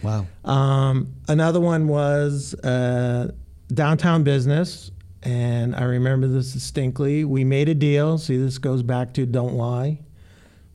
Wow. 0.04 0.28
Um, 0.44 1.14
another 1.30 1.62
one 1.62 1.88
was 1.88 2.54
uh, 2.56 3.32
downtown 3.74 4.24
business, 4.24 4.92
and 5.22 5.74
I 5.74 5.84
remember 5.84 6.28
this 6.28 6.52
distinctly. 6.52 7.24
We 7.24 7.46
made 7.46 7.70
a 7.70 7.74
deal. 7.74 8.18
See, 8.18 8.36
this 8.36 8.58
goes 8.58 8.84
back 8.84 9.14
to 9.14 9.26
don't 9.26 9.54
lie. 9.54 10.02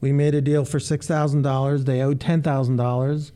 We 0.00 0.12
made 0.12 0.34
a 0.34 0.40
deal 0.40 0.64
for 0.64 0.80
six 0.80 1.06
thousand 1.06 1.42
dollars. 1.42 1.84
They 1.84 2.00
owed 2.00 2.20
ten 2.20 2.40
thousand 2.40 2.76
dollars, 2.76 3.32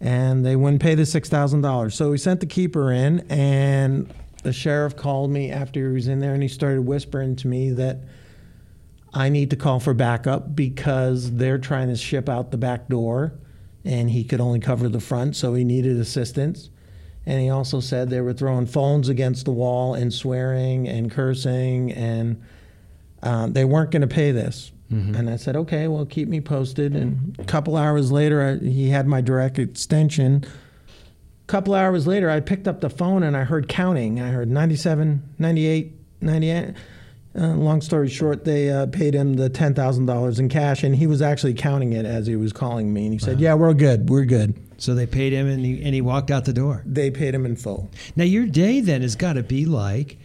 and 0.00 0.44
they 0.44 0.56
wouldn't 0.56 0.82
pay 0.82 0.96
the 0.96 1.06
six 1.06 1.28
thousand 1.28 1.60
dollars. 1.60 1.94
So 1.94 2.10
we 2.10 2.18
sent 2.18 2.40
the 2.40 2.46
keeper 2.46 2.90
in, 2.90 3.20
and 3.30 4.12
the 4.44 4.52
sheriff 4.52 4.94
called 4.96 5.30
me 5.30 5.50
after 5.50 5.88
he 5.88 5.94
was 5.94 6.06
in 6.06 6.20
there, 6.20 6.34
and 6.34 6.42
he 6.42 6.48
started 6.48 6.82
whispering 6.82 7.36
to 7.36 7.48
me 7.48 7.70
that. 7.70 7.98
I 9.16 9.28
need 9.28 9.50
to 9.50 9.56
call 9.56 9.78
for 9.78 9.94
backup 9.94 10.56
because 10.56 11.30
they're 11.36 11.58
trying 11.58 11.86
to 11.86 11.94
ship 11.94 12.28
out 12.28 12.50
the 12.50 12.56
back 12.56 12.88
door 12.88 13.32
and 13.84 14.10
he 14.10 14.24
could 14.24 14.40
only 14.40 14.60
cover 14.60 14.88
the 14.88 15.00
front, 15.00 15.36
so 15.36 15.54
he 15.54 15.62
needed 15.62 15.98
assistance. 15.98 16.70
And 17.26 17.40
he 17.40 17.48
also 17.48 17.80
said 17.80 18.10
they 18.10 18.20
were 18.20 18.32
throwing 18.32 18.66
phones 18.66 19.08
against 19.08 19.44
the 19.44 19.52
wall 19.52 19.94
and 19.94 20.12
swearing 20.12 20.88
and 20.88 21.10
cursing, 21.10 21.92
and 21.92 22.42
um, 23.22 23.52
they 23.52 23.64
weren't 23.64 23.90
going 23.90 24.02
to 24.02 24.08
pay 24.08 24.32
this. 24.32 24.72
And 25.16 25.30
I 25.30 25.36
said, 25.36 25.56
okay, 25.56 25.88
well, 25.88 26.04
keep 26.06 26.28
me 26.28 26.40
posted. 26.40 26.94
And 26.94 27.36
a 27.38 27.44
couple 27.44 27.76
hours 27.76 28.12
later, 28.12 28.42
I, 28.42 28.64
he 28.64 28.90
had 28.90 29.06
my 29.06 29.20
direct 29.20 29.58
extension. 29.58 30.44
A 31.44 31.46
couple 31.46 31.74
hours 31.74 32.06
later, 32.06 32.30
I 32.30 32.40
picked 32.40 32.66
up 32.66 32.80
the 32.80 32.88
phone 32.88 33.22
and 33.22 33.36
I 33.36 33.44
heard 33.44 33.68
counting. 33.68 34.20
I 34.20 34.28
heard 34.28 34.50
97, 34.50 35.22
98, 35.38 35.92
98. 36.20 36.74
Uh, 37.36 37.48
long 37.48 37.80
story 37.80 38.08
short, 38.08 38.44
they 38.44 38.70
uh, 38.70 38.86
paid 38.86 39.12
him 39.12 39.34
the 39.34 39.48
ten 39.48 39.74
thousand 39.74 40.06
dollars 40.06 40.38
in 40.38 40.48
cash, 40.48 40.84
and 40.84 40.94
he 40.94 41.08
was 41.08 41.20
actually 41.20 41.52
counting 41.52 41.92
it 41.92 42.06
as 42.06 42.28
he 42.28 42.36
was 42.36 42.52
calling 42.52 42.94
me. 42.94 43.06
And 43.06 43.12
he 43.12 43.18
said, 43.18 43.40
"Yeah, 43.40 43.54
we're 43.54 43.74
good. 43.74 44.08
We're 44.08 44.24
good." 44.24 44.54
So 44.78 44.94
they 44.94 45.06
paid 45.06 45.32
him 45.32 45.48
and 45.48 45.64
he, 45.64 45.82
and 45.82 45.94
he 45.94 46.00
walked 46.00 46.30
out 46.30 46.44
the 46.44 46.52
door. 46.52 46.82
They 46.86 47.10
paid 47.10 47.34
him 47.34 47.46
in 47.46 47.56
full. 47.56 47.90
Now 48.16 48.24
your 48.24 48.46
day 48.46 48.80
then 48.80 49.02
has 49.02 49.16
got 49.16 49.34
to 49.34 49.42
be 49.42 49.66
like, 49.66 50.18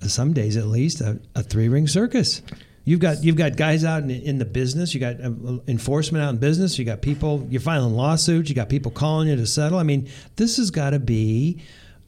some 0.00 0.32
days 0.32 0.56
at 0.56 0.66
least, 0.66 1.00
a, 1.00 1.18
a 1.34 1.42
three 1.42 1.68
ring 1.68 1.86
circus. 1.86 2.42
You've 2.86 3.00
got 3.00 3.24
you've 3.24 3.36
got 3.36 3.56
guys 3.56 3.84
out 3.84 4.04
in, 4.04 4.12
in 4.12 4.38
the 4.38 4.44
business. 4.44 4.94
You 4.94 5.00
got 5.00 5.20
uh, 5.20 5.58
enforcement 5.66 6.22
out 6.22 6.30
in 6.30 6.36
business. 6.36 6.78
You 6.78 6.84
got 6.84 7.02
people. 7.02 7.44
You're 7.50 7.60
filing 7.60 7.94
lawsuits. 7.94 8.48
You 8.48 8.54
got 8.54 8.68
people 8.68 8.92
calling 8.92 9.28
you 9.28 9.34
to 9.34 9.44
settle. 9.44 9.78
I 9.78 9.82
mean, 9.82 10.08
this 10.36 10.56
has 10.58 10.70
got 10.70 10.90
to 10.90 11.00
be 11.00 11.60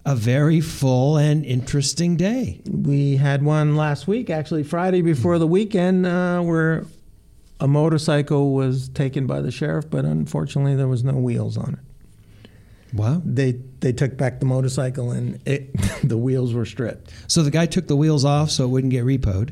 a 0.07 0.15
very 0.15 0.61
full 0.61 1.17
and 1.17 1.45
interesting 1.45 2.17
day. 2.17 2.61
We 2.71 3.17
had 3.17 3.43
one 3.43 3.75
last 3.75 4.07
week, 4.07 4.31
actually 4.31 4.63
Friday 4.63 5.03
before 5.03 5.41
the 5.41 5.49
weekend, 5.49 6.07
uh, 6.07 6.43
where 6.43 6.87
a 7.59 7.67
motorcycle 7.67 8.55
was 8.55 8.89
taken 8.89 9.27
by 9.27 9.41
the 9.41 9.51
sheriff, 9.51 9.91
but 9.91 10.05
unfortunately 10.05 10.77
there 10.77 10.87
was 10.87 11.03
no 11.03 11.15
wheels 11.15 11.59
on 11.59 11.75
it. 11.75 12.95
Wow. 12.95 13.21
They 13.25 13.61
they 13.81 13.93
took 13.93 14.17
back 14.17 14.39
the 14.39 14.47
motorcycle 14.47 15.11
and 15.11 15.41
it, 15.45 15.71
the 16.05 16.17
wheels 16.17 16.55
were 16.55 16.65
stripped. 16.65 17.13
So 17.27 17.43
the 17.43 17.51
guy 17.51 17.67
took 17.67 17.89
the 17.89 17.97
wheels 17.97 18.25
off 18.25 18.51
so 18.53 18.65
it 18.65 18.69
wouldn't 18.69 18.93
get 18.93 19.05
repoed. 19.05 19.51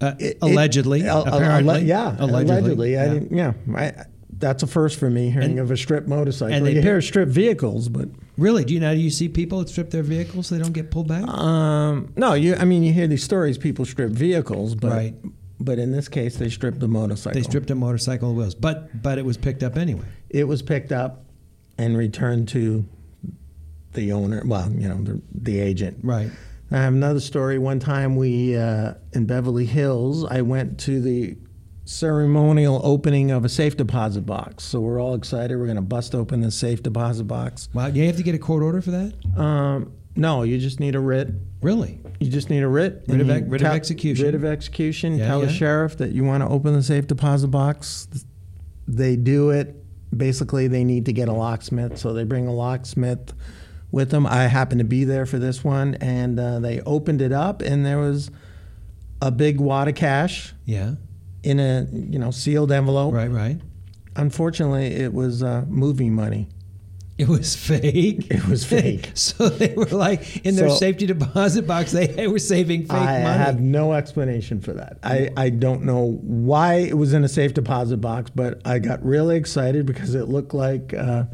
Uh, 0.00 0.14
It- 0.18 0.24
it- 0.24 0.38
allegedly, 0.42 1.08
uh, 1.08 1.18
uh, 1.20 1.22
apparently, 1.36 1.84
yeah, 1.84 2.16
allegedly. 2.18 2.98
I 2.98 3.08
didn't, 3.08 3.32
yeah, 3.36 3.52
I, 3.74 3.92
that's 4.38 4.62
a 4.62 4.66
first 4.66 4.98
for 4.98 5.08
me 5.08 5.30
hearing 5.30 5.52
And- 5.52 5.58
of 5.60 5.70
a 5.70 5.76
stripped 5.76 6.06
motorcycle. 6.06 6.54
and 6.54 6.66
they 6.66 6.74
you 6.74 6.82
hear 6.82 7.00
stripped 7.00 7.32
vehicles, 7.32 7.88
but 7.88 8.08
Really? 8.36 8.66
Do 8.66 8.74
you 8.74 8.80
know? 8.80 8.94
Do 8.94 9.00
you 9.00 9.08
see 9.08 9.30
people 9.30 9.60
that 9.60 9.70
strip 9.70 9.88
their 9.88 10.02
vehicles 10.02 10.48
so 10.48 10.54
they 10.56 10.62
don't 10.62 10.74
get 10.74 10.90
pulled 10.90 11.08
back? 11.08 11.26
um, 11.26 12.12
no, 12.16 12.34
you. 12.34 12.54
I 12.54 12.66
mean, 12.66 12.82
you 12.82 12.92
hear 12.92 13.06
these 13.06 13.22
stories. 13.24 13.56
People 13.56 13.86
strip 13.86 14.10
vehicles, 14.10 14.74
but 14.74 14.90
Right. 14.92 15.14
but 15.58 15.78
in 15.78 15.90
this 15.92 16.06
case, 16.08 16.36
they 16.36 16.50
stripped 16.50 16.80
the 16.80 16.88
motorcycle. 16.88 17.40
They 17.40 17.42
stripped 17.42 17.70
a 17.70 17.74
motorcycle 17.74 18.34
wheels, 18.34 18.54
but 18.54 19.02
but 19.02 19.16
it 19.16 19.24
was 19.24 19.38
picked 19.38 19.62
up 19.62 19.78
anyway. 19.78 20.04
It 20.28 20.46
was 20.46 20.60
picked 20.60 20.92
up 20.92 21.24
and 21.78 21.96
returned 21.96 22.48
to 22.48 22.84
the 23.94 24.12
owner. 24.12 24.42
Well, 24.44 24.70
you 24.70 24.88
know, 24.90 25.00
the, 25.02 25.20
the 25.34 25.58
agent. 25.60 25.96
Right. 26.02 26.28
I 26.70 26.78
have 26.78 26.94
another 26.94 27.20
story. 27.20 27.58
One 27.58 27.78
time 27.78 28.16
we 28.16 28.56
uh, 28.56 28.94
in 29.12 29.26
Beverly 29.26 29.66
Hills, 29.66 30.24
I 30.24 30.42
went 30.42 30.78
to 30.80 31.00
the 31.00 31.36
ceremonial 31.84 32.80
opening 32.82 33.30
of 33.30 33.44
a 33.44 33.48
safe 33.48 33.76
deposit 33.76 34.22
box. 34.22 34.64
So 34.64 34.80
we're 34.80 35.00
all 35.00 35.14
excited. 35.14 35.56
We're 35.56 35.66
going 35.66 35.76
to 35.76 35.82
bust 35.82 36.14
open 36.14 36.40
the 36.40 36.50
safe 36.50 36.82
deposit 36.82 37.24
box. 37.24 37.68
Wow. 37.72 37.90
Do 37.90 38.00
you 38.00 38.06
have 38.06 38.16
to 38.16 38.24
get 38.24 38.34
a 38.34 38.38
court 38.38 38.64
order 38.64 38.80
for 38.82 38.90
that? 38.90 39.14
Um, 39.40 39.92
no, 40.16 40.42
you 40.42 40.58
just 40.58 40.80
need 40.80 40.96
a 40.96 41.00
writ. 41.00 41.28
Really? 41.62 42.00
You 42.18 42.30
just 42.30 42.50
need 42.50 42.62
a 42.62 42.68
writ. 42.68 43.04
Writ 43.06 43.20
of 43.20 43.30
of 43.30 43.62
execution. 43.62 44.24
Writ 44.24 44.34
of 44.34 44.44
execution. 44.44 45.18
Yeah, 45.18 45.26
Tell 45.28 45.40
the 45.40 45.52
sheriff 45.52 45.98
that 45.98 46.12
you 46.12 46.24
want 46.24 46.42
to 46.42 46.48
open 46.48 46.72
the 46.72 46.82
safe 46.82 47.06
deposit 47.06 47.48
box. 47.48 48.08
They 48.88 49.16
do 49.16 49.50
it. 49.50 49.82
Basically, 50.16 50.68
they 50.68 50.84
need 50.84 51.06
to 51.06 51.12
get 51.12 51.28
a 51.28 51.32
locksmith, 51.32 51.98
so 51.98 52.12
they 52.12 52.24
bring 52.24 52.46
a 52.46 52.52
locksmith 52.52 53.34
with 53.96 54.10
them. 54.10 54.26
I 54.26 54.44
happened 54.44 54.78
to 54.78 54.84
be 54.84 55.04
there 55.04 55.26
for 55.26 55.38
this 55.40 55.64
one, 55.64 55.94
and 55.96 56.38
uh, 56.38 56.60
they 56.60 56.80
opened 56.82 57.20
it 57.22 57.32
up, 57.32 57.62
and 57.62 57.84
there 57.84 57.98
was 57.98 58.30
a 59.20 59.30
big 59.32 59.58
wad 59.60 59.88
of 59.88 59.94
cash 59.96 60.54
Yeah. 60.66 60.94
in 61.42 61.58
a 61.58 61.86
you 61.90 62.18
know 62.18 62.30
sealed 62.30 62.70
envelope. 62.70 63.12
Right. 63.14 63.30
Right. 63.30 63.58
Unfortunately, 64.14 64.86
it 64.86 65.12
was 65.12 65.42
uh, 65.42 65.64
movie 65.68 66.10
money. 66.10 66.48
It 67.18 67.28
was 67.28 67.56
fake. 67.56 68.26
It 68.30 68.46
was 68.46 68.64
fake. 68.76 69.10
so 69.14 69.48
they 69.48 69.72
were 69.74 69.86
like 69.86 70.44
in 70.44 70.54
their 70.56 70.68
So- 70.68 70.76
safety 70.76 71.06
deposit 71.06 71.66
box. 71.66 71.92
They 71.92 72.26
were 72.28 72.38
saving 72.38 72.82
fake 72.82 72.92
I 72.92 73.22
money. 73.22 73.24
I 73.24 73.32
have 73.38 73.58
no 73.58 73.94
explanation 73.94 74.60
for 74.60 74.74
that. 74.74 74.98
I, 75.02 75.30
I 75.34 75.48
don't 75.48 75.84
know 75.84 76.18
why 76.22 76.74
it 76.74 76.96
was 76.98 77.14
in 77.14 77.24
a 77.24 77.28
safe 77.28 77.54
deposit 77.54 77.98
box, 78.02 78.30
but 78.34 78.60
I 78.66 78.78
got 78.80 79.02
really 79.02 79.36
excited 79.36 79.86
because 79.86 80.14
it 80.14 80.28
looked 80.28 80.52
like 80.52 80.92
uh, 80.92 81.24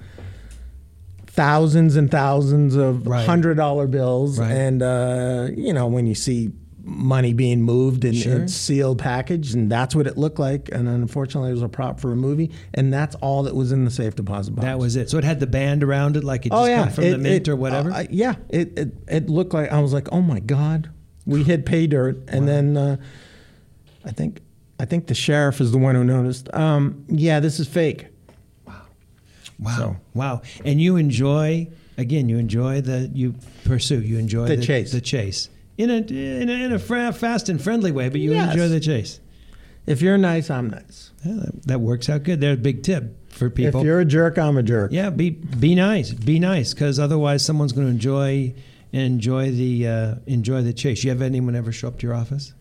thousands 1.34 1.96
and 1.96 2.10
thousands 2.10 2.74
of 2.76 3.06
Right. 3.06 3.24
hundred 3.26 3.56
dollar 3.56 3.86
bills, 3.86 4.38
Right. 4.38 4.50
and 4.52 4.82
uh, 4.82 5.48
you 5.56 5.72
know 5.72 5.86
when 5.86 6.06
you 6.06 6.14
see 6.14 6.52
money 6.84 7.32
being 7.32 7.62
moved 7.62 8.04
in 8.04 8.12
Sure. 8.12 8.48
sealed 8.48 8.98
package, 8.98 9.54
and 9.54 9.70
that's 9.70 9.94
what 9.94 10.06
it 10.08 10.18
looked 10.18 10.40
like. 10.40 10.68
And 10.72 10.88
unfortunately, 10.88 11.50
it 11.50 11.54
was 11.54 11.62
a 11.62 11.68
prop 11.68 12.00
for 12.00 12.10
a 12.12 12.16
movie, 12.16 12.50
and 12.74 12.92
that's 12.92 13.14
all 13.16 13.44
that 13.44 13.54
was 13.54 13.70
in 13.70 13.84
the 13.84 13.90
safe 13.90 14.16
deposit 14.16 14.50
box. 14.56 14.64
that 14.64 14.78
was 14.80 14.96
it. 14.96 15.08
So 15.08 15.16
it 15.16 15.22
had 15.24 15.38
the 15.40 15.46
band 15.46 15.84
around 15.84 16.16
it, 16.16 16.24
like 16.24 16.44
it 16.44 16.50
just 16.50 16.60
Oh 16.60 16.66
yeah, 16.66 16.84
come 16.84 16.92
from 16.92 17.04
the 17.10 17.18
mint 17.18 17.46
it- 17.46 17.50
or 17.50 17.56
whatever. 17.56 17.92
uh, 17.92 18.04
yeah, 18.10 18.34
it, 18.48 18.76
it 18.78 18.94
it 19.08 19.30
looked 19.30 19.54
like 19.54 19.70
I 19.72 19.80
was 19.80 19.92
like, 19.92 20.08
oh 20.12 20.20
my 20.22 20.40
god, 20.40 20.90
we 21.24 21.44
hit 21.44 21.64
pay 21.64 21.86
dirt, 21.86 22.18
and 22.28 22.48
then 22.48 22.76
uh, 22.76 22.96
I 24.04 24.10
think 24.10 24.40
I 24.80 24.84
think 24.84 25.06
the 25.06 25.14
sheriff 25.14 25.60
is 25.60 25.70
the 25.70 25.78
one 25.78 25.94
who 25.94 26.02
noticed. 26.02 26.52
Um, 26.52 27.04
yeah, 27.08 27.38
this 27.38 27.60
is 27.60 27.68
fake. 27.68 28.06
Wow. 29.62 29.76
so- 29.76 29.96
Wow. 30.14 30.42
And 30.64 30.80
you 30.80 30.96
enjoy 30.96 31.68
again, 31.98 32.28
you 32.28 32.38
enjoy 32.38 32.80
the 32.80 33.10
you 33.14 33.34
pursue, 33.64 34.00
you 34.00 34.18
enjoy 34.18 34.46
The 34.46 34.56
chase. 34.58 34.92
the 34.92 35.00
chase 35.00 35.48
in 35.78 35.90
a 35.90 35.96
in 35.98 36.48
a, 36.48 36.52
in 36.64 36.72
a 36.72 36.78
fra- 36.78 37.12
fast 37.12 37.48
and 37.48 37.60
friendly 37.62 37.92
way, 37.92 38.08
but 38.08 38.20
you 38.20 38.32
Yes. 38.32 38.52
enjoy 38.52 38.68
the 38.68 38.80
chase. 38.80 39.20
If 39.86 40.00
you're 40.00 40.16
nice, 40.18 40.48
I'm 40.48 40.70
nice. 40.70 41.10
Yeah, 41.24 41.34
that, 41.36 41.62
that 41.64 41.80
works 41.80 42.08
out 42.08 42.22
good. 42.22 42.40
There's 42.40 42.54
a 42.56 42.60
big 42.60 42.82
tip 42.84 43.16
for 43.32 43.50
people. 43.50 43.80
If 43.80 43.84
you're 43.86 43.98
a 44.00 44.04
jerk, 44.04 44.38
I'm 44.38 44.56
a 44.56 44.62
jerk. 44.62 44.92
yeah, 44.92 45.10
be 45.10 45.30
be 45.30 45.74
nice, 45.74 46.12
be 46.12 46.38
nice, 46.38 46.72
because 46.72 46.98
otherwise 47.00 47.44
someone's 47.44 47.72
going 47.72 47.86
to 47.88 47.92
enjoy 47.92 48.54
enjoy 48.92 49.50
the 49.50 49.88
uh, 49.88 50.14
enjoy 50.26 50.62
the 50.62 50.72
chase. 50.72 51.02
You 51.02 51.10
have 51.10 51.20
anyone 51.22 51.56
ever 51.56 51.72
show 51.72 51.88
up 51.88 51.98
to 51.98 52.06
your 52.06 52.14
office? 52.14 52.52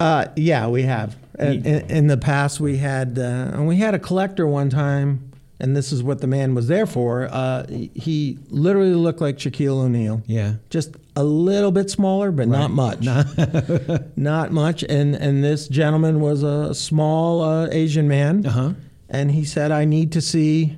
Uh, 0.00 0.26
yeah, 0.36 0.66
we 0.68 0.82
have. 0.82 1.16
In, 1.38 1.64
in, 1.66 1.90
in 1.90 2.06
the 2.06 2.16
past, 2.16 2.60
we 2.60 2.78
had 2.78 3.18
uh, 3.18 3.22
and 3.52 3.66
we 3.66 3.76
had 3.76 3.94
a 3.94 3.98
collector 3.98 4.46
one 4.46 4.70
time, 4.70 5.32
and 5.60 5.76
this 5.76 5.92
is 5.92 6.02
what 6.02 6.20
the 6.20 6.26
man 6.26 6.54
was 6.54 6.66
there 6.68 6.86
for. 6.86 7.28
Uh, 7.30 7.66
he- 7.68 8.38
literally 8.50 8.94
looked 8.94 9.20
like 9.20 9.38
Shaquille 9.38 9.84
O'Neal, 9.84 10.22
Yeah. 10.26 10.54
just 10.70 10.96
a 11.16 11.22
little 11.24 11.70
bit 11.70 11.90
smaller, 11.90 12.30
but 12.32 12.48
not 12.48 12.70
much. 12.72 13.06
not 14.16 14.52
much. 14.52 14.82
And 14.84 15.14
and 15.14 15.44
this 15.44 15.68
gentleman 15.68 16.20
was 16.20 16.42
a 16.42 16.74
small 16.74 17.42
uh, 17.42 17.68
Asian 17.70 18.08
man, 18.08 18.44
Uh 18.46 18.50
huh. 18.50 18.72
and 19.08 19.30
he 19.30 19.44
said, 19.44 19.70
"I 19.70 19.84
need 19.84 20.12
to 20.12 20.20
see, 20.20 20.76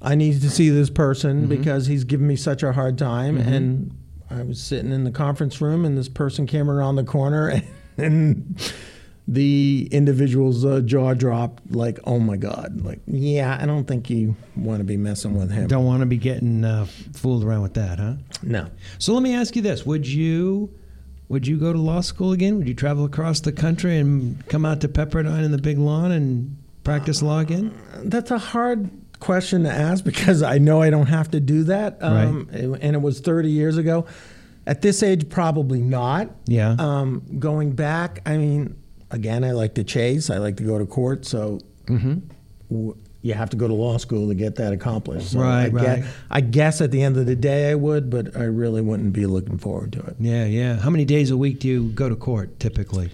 I 0.00 0.14
need 0.16 0.40
to 0.42 0.50
see 0.50 0.68
this 0.68 0.90
person 0.90 1.46
because 1.46 1.86
he's 1.86 2.04
giving 2.04 2.26
me 2.26 2.36
such 2.36 2.62
a 2.62 2.72
hard 2.72 2.98
time." 2.98 3.36
And 3.36 3.92
I 4.30 4.42
was 4.42 4.60
sitting 4.60 4.90
in 4.92 5.04
the 5.04 5.10
conference 5.12 5.60
room, 5.60 5.84
and 5.84 5.96
this 5.96 6.08
person 6.08 6.46
came 6.46 6.68
around 6.70 6.96
the 6.96 7.04
corner, 7.04 7.62
and 7.96 8.58
the 9.32 9.88
individual's 9.90 10.64
uh, 10.64 10.80
jaw 10.80 11.14
dropped, 11.14 11.74
like, 11.74 11.98
"Oh 12.04 12.18
my 12.18 12.36
God!" 12.36 12.82
Like, 12.84 13.00
yeah, 13.06 13.58
I 13.60 13.66
don't 13.66 13.84
think 13.86 14.10
you 14.10 14.36
want 14.56 14.78
to 14.78 14.84
be 14.84 14.96
messing 14.96 15.34
with 15.34 15.50
him. 15.50 15.66
Don't 15.68 15.86
want 15.86 16.00
to 16.00 16.06
be 16.06 16.18
getting 16.18 16.64
uh, 16.64 16.86
fooled 17.14 17.44
around 17.44 17.62
with 17.62 17.74
that, 17.74 17.98
huh? 17.98 18.14
No. 18.42 18.68
So 18.98 19.14
let 19.14 19.22
me 19.22 19.34
ask 19.34 19.56
you 19.56 19.62
this: 19.62 19.86
Would 19.86 20.06
you 20.06 20.70
would 21.28 21.46
you 21.46 21.56
go 21.56 21.72
to 21.72 21.78
law 21.78 22.00
school 22.02 22.32
again? 22.32 22.58
Would 22.58 22.68
you 22.68 22.74
travel 22.74 23.04
across 23.06 23.40
the 23.40 23.52
country 23.52 23.96
and 23.98 24.46
come 24.48 24.66
out 24.66 24.82
to 24.82 24.88
Pepperdine 24.88 25.44
in 25.44 25.50
the 25.50 25.58
big 25.58 25.78
lawn 25.78 26.12
and 26.12 26.56
practice 26.84 27.22
law 27.22 27.38
again? 27.38 27.72
That's 28.04 28.30
a 28.30 28.38
hard 28.38 28.90
question 29.18 29.62
to 29.62 29.70
ask 29.70 30.04
because 30.04 30.42
I 30.42 30.58
know 30.58 30.82
I 30.82 30.90
don't 30.90 31.06
have 31.06 31.30
to 31.30 31.40
do 31.40 31.64
that. 31.64 31.96
Um, 32.02 32.48
And 32.52 32.94
it 32.96 33.00
was 33.00 33.20
30 33.20 33.50
years 33.50 33.78
ago. 33.78 34.04
At 34.66 34.82
this 34.82 35.02
age, 35.02 35.28
probably 35.28 35.80
not. 35.80 36.28
Yeah. 36.46 36.76
Um, 36.78 37.22
going 37.38 37.72
back, 37.72 38.20
I 38.26 38.36
mean, 38.36 38.76
again, 39.12 39.44
I 39.44 39.52
like 39.52 39.74
to 39.74 39.84
chase. 39.84 40.28
I 40.30 40.38
like 40.38 40.56
to 40.56 40.64
go 40.64 40.78
to 40.78 40.86
court. 40.86 41.24
So 41.26 41.60
Mm-hmm. 41.86 42.14
w- 42.70 42.96
you 43.22 43.34
have 43.34 43.50
to 43.50 43.56
go 43.56 43.68
to 43.68 43.74
law 43.74 43.96
school 43.98 44.26
to 44.28 44.34
get 44.34 44.56
that 44.56 44.72
accomplished. 44.72 45.30
So 45.32 45.38
Right, 45.40 45.66
I 45.66 45.68
right. 45.68 46.04
I 46.30 46.40
guess 46.40 46.80
at 46.80 46.90
the 46.90 47.02
end 47.02 47.16
of 47.16 47.26
the 47.26 47.36
day, 47.36 47.70
I 47.70 47.76
would, 47.76 48.10
but 48.10 48.36
I 48.36 48.44
really 48.44 48.80
wouldn't 48.80 49.12
be 49.12 49.26
looking 49.26 49.58
forward 49.58 49.92
to 49.92 50.00
it. 50.00 50.16
Yeah, 50.18 50.44
yeah. 50.46 50.76
How 50.80 50.90
many 50.90 51.04
days 51.04 51.30
a 51.30 51.36
week 51.36 51.60
do 51.60 51.68
you 51.68 51.88
go 51.90 52.08
to 52.08 52.16
court 52.16 52.58
typically? 52.58 53.10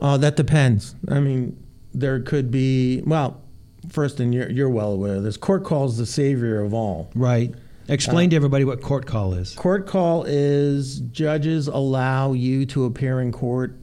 Oh, 0.00 0.16
that 0.16 0.34
depends. 0.36 0.96
I 1.08 1.20
mean, 1.20 1.56
there 1.92 2.18
could 2.20 2.50
be, 2.50 3.02
well, 3.06 3.42
first, 3.90 4.18
and 4.18 4.34
you're, 4.34 4.50
you're 4.50 4.70
well 4.70 4.90
aware 4.92 5.14
of 5.16 5.22
this, 5.22 5.36
court 5.36 5.62
call 5.64 5.86
is 5.86 5.98
the 5.98 6.06
savior 6.06 6.60
of 6.60 6.74
all. 6.74 7.10
Right. 7.14 7.54
Explain 7.88 8.30
to 8.30 8.36
everybody 8.36 8.64
what 8.64 8.80
court 8.82 9.06
call 9.06 9.34
is. 9.34 9.54
Court 9.54 9.86
call 9.86 10.24
is 10.26 10.98
judges 11.12 11.68
allow 11.68 12.32
you 12.32 12.66
to 12.66 12.86
appear 12.86 13.20
in 13.20 13.30
court 13.30 13.76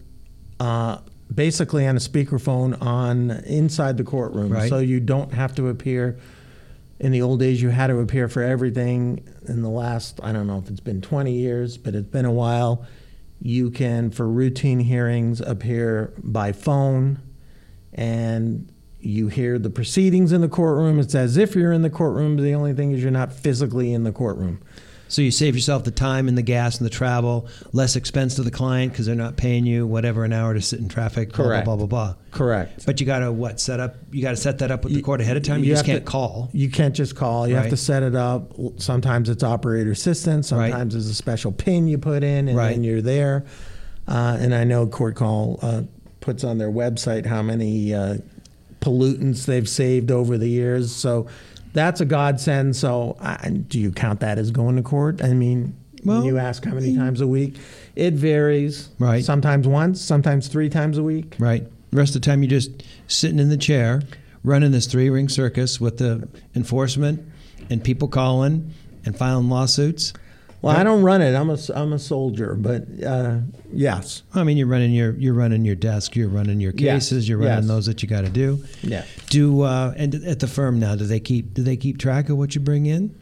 uh, 0.60 0.98
basically 1.34 1.88
on 1.88 1.96
a 1.96 2.00
speakerphone 2.00 2.82
on 2.82 3.32
inside 3.46 3.98
the 3.98 4.04
courtroom. 4.04 4.52
Right. 4.52 4.70
So 4.70 4.80
you 4.80 5.00
don't 5.00 5.34
have 5.34 5.56
to 5.56 5.68
appear. 5.70 6.20
In 7.00 7.12
the 7.12 7.22
old 7.22 7.40
days, 7.40 7.62
you 7.62 7.70
had 7.70 7.88
to 7.88 7.98
appear 8.00 8.28
for 8.28 8.44
everything. 8.44 9.28
In 9.48 9.64
the 9.64 9.70
last, 9.70 10.20
I 10.22 10.32
don't 10.32 10.46
know 10.46 10.60
if 10.60 10.70
it's 10.70 10.80
been 10.80 11.02
20 11.02 11.32
years, 11.32 11.78
but 11.78 11.96
it's 11.96 12.08
been 12.08 12.26
a 12.26 12.32
while. 12.32 12.86
You 13.42 13.72
can, 13.72 14.12
for 14.12 14.28
routine 14.28 14.80
hearings, 14.80 15.42
appear 15.42 16.14
by 16.22 16.52
phone 16.52 17.20
and 17.94 18.72
you 19.00 19.28
hear 19.28 19.58
the 19.58 19.70
proceedings 19.70 20.32
in 20.32 20.42
the 20.42 20.48
courtroom. 20.48 21.00
It's 21.00 21.16
as 21.16 21.38
if 21.38 21.56
you're 21.56 21.74
in 21.74 21.82
the 21.82 21.90
courtroom. 21.90 22.38
The 22.38 22.54
only 22.54 22.74
thing 22.74 22.92
is 22.92 23.02
you're 23.02 23.12
not 23.12 23.34
physically 23.34 23.94
in 23.94 24.04
the 24.04 24.12
courtroom. 24.12 24.62
So 25.12 25.22
you 25.22 25.30
save 25.30 25.56
yourself 25.56 25.84
the 25.84 25.92
time 25.92 26.30
and 26.30 26.38
the 26.38 26.42
gas 26.42 26.78
and 26.78 26.86
the 26.86 26.90
travel, 26.90 27.50
less 27.74 27.98
expense 27.98 28.36
to 28.36 28.44
the 28.44 28.50
client 28.52 28.94
because 28.94 29.06
they're 29.06 29.14
not 29.14 29.36
paying 29.36 29.66
you 29.66 29.86
whatever 29.86 30.24
an 30.24 30.32
hour 30.32 30.54
to 30.54 30.62
sit 30.62 30.80
in 30.80 30.88
traffic. 30.88 31.34
Correct. 31.34 31.66
Blah 31.66 31.76
blah 31.76 31.86
blah 31.86 32.14
blah. 32.14 32.16
Correct. 32.32 32.86
But 32.86 33.02
you 33.02 33.06
got 33.06 33.20
to 33.20 33.30
what 33.30 33.60
set 33.60 33.82
up? 33.82 33.98
You 34.12 34.22
got 34.22 34.32
to 34.32 34.38
set 34.38 34.60
that 34.60 34.72
up 34.72 34.86
with 34.86 34.94
the 34.94 35.02
court 35.02 35.20
ahead 35.20 35.36
of 35.36 35.44
time. 35.44 35.60
You, 35.60 35.66
you 35.66 35.74
just 35.74 35.86
can't 35.86 36.06
to- 36.06 36.10
call. 36.10 36.50
You 36.54 36.70
can't 36.70 36.96
just 36.96 37.18
call. 37.18 37.46
You 37.46 37.56
have 37.56 37.70
to 37.72 37.78
set 37.78 38.04
it 38.04 38.16
up. 38.16 38.54
Sometimes 38.78 39.28
it's 39.28 39.44
operator 39.44 39.92
assistance. 39.92 40.50
Right. 40.54 40.70
Sometimes 40.72 40.94
there's 40.94 41.08
a 41.08 41.14
special 41.14 41.52
pin 41.52 41.88
you 41.90 41.98
put 41.98 42.24
in, 42.24 42.48
and 42.48 42.58
Right. 42.58 42.70
then 42.72 42.86
you're 42.86 43.02
there. 43.02 43.44
Uh, 44.08 44.38
and 44.40 44.56
I 44.56 44.64
know 44.64 44.88
Court 44.88 45.16
Call 45.16 45.60
uh, 45.62 45.82
puts 46.22 46.46
on 46.46 46.58
their 46.58 46.72
website 46.72 47.26
how 47.26 47.42
many 47.42 47.94
uh, 47.94 48.20
pollutants 48.80 49.46
they've 49.46 49.68
saved 49.68 50.10
over 50.10 50.38
the 50.38 50.48
years. 50.50 50.96
So 50.96 51.28
that's 51.74 52.02
a 52.02 52.06
godsend. 52.06 52.76
So 52.76 53.18
I, 53.20 53.50
do 53.50 53.80
you 53.80 53.92
count 53.92 54.20
that 54.22 54.38
as 54.38 54.52
going 54.52 54.76
to 54.76 54.82
court? 54.82 55.24
I 55.24 55.34
mean, 55.34 55.76
Well, 56.04 56.18
when 56.18 56.26
you 56.26 56.38
ask 56.38 56.64
how 56.66 56.74
many 56.74 56.96
times 56.96 57.22
a 57.22 57.28
week, 57.28 57.58
it 57.96 58.14
varies. 58.14 58.90
Right. 59.00 59.24
Sometimes 59.24 59.68
once, 59.68 60.02
sometimes 60.02 60.48
three 60.48 60.70
times 60.70 60.98
a 60.98 61.04
week. 61.04 61.36
Right. 61.40 61.64
The 61.92 61.98
rest 61.98 62.16
of 62.16 62.22
the 62.22 62.26
time, 62.26 62.42
you're 62.44 62.50
just 62.50 62.84
sitting 63.08 63.40
in 63.40 63.50
the 63.50 63.58
chair, 63.58 64.02
running 64.44 64.72
this 64.72 64.88
three 64.88 65.10
ring 65.10 65.30
circus 65.30 65.80
with 65.82 65.98
the 65.98 66.28
enforcement 66.56 67.22
and 67.70 67.84
people 67.84 68.08
calling 68.08 68.74
and 69.06 69.18
filing 69.18 69.50
lawsuits. 69.50 70.14
Well, 70.62 70.78
I 70.78 70.84
don't 70.84 71.02
run 71.02 71.22
it. 71.24 71.34
I'm 71.36 71.50
a, 71.50 71.58
I'm 71.74 71.92
a 71.94 71.98
soldier, 72.00 72.54
but 72.54 72.86
uh, 73.04 73.38
yes. 73.74 74.22
I 74.36 74.44
mean, 74.44 74.58
you're 74.58 74.68
running 74.68 74.92
your 74.92 75.14
you're 75.14 75.34
running 75.34 75.66
your 75.66 75.76
desk, 75.76 76.16
you're 76.16 76.30
running 76.30 76.60
your 76.60 76.72
Yes, 76.76 77.06
cases, 77.10 77.28
you're 77.28 77.40
running 77.40 77.64
yes. 77.64 77.68
those 77.68 77.86
that 77.88 78.04
you 78.04 78.08
got 78.10 78.22
to 78.26 78.30
do. 78.30 78.64
Yeah. 78.84 79.04
Do 79.32 79.62
uh, 79.62 79.94
and 79.98 80.14
at 80.14 80.40
the 80.40 80.48
firm 80.48 80.80
now, 80.80 80.96
do 80.96 81.06
they 81.06 81.20
keep 81.20 81.54
do 81.56 81.64
they 81.64 81.78
keep 81.78 81.98
track 81.98 82.30
of 82.30 82.38
what 82.38 82.54
you 82.54 82.62
bring 82.62 82.86
in? 82.86 83.16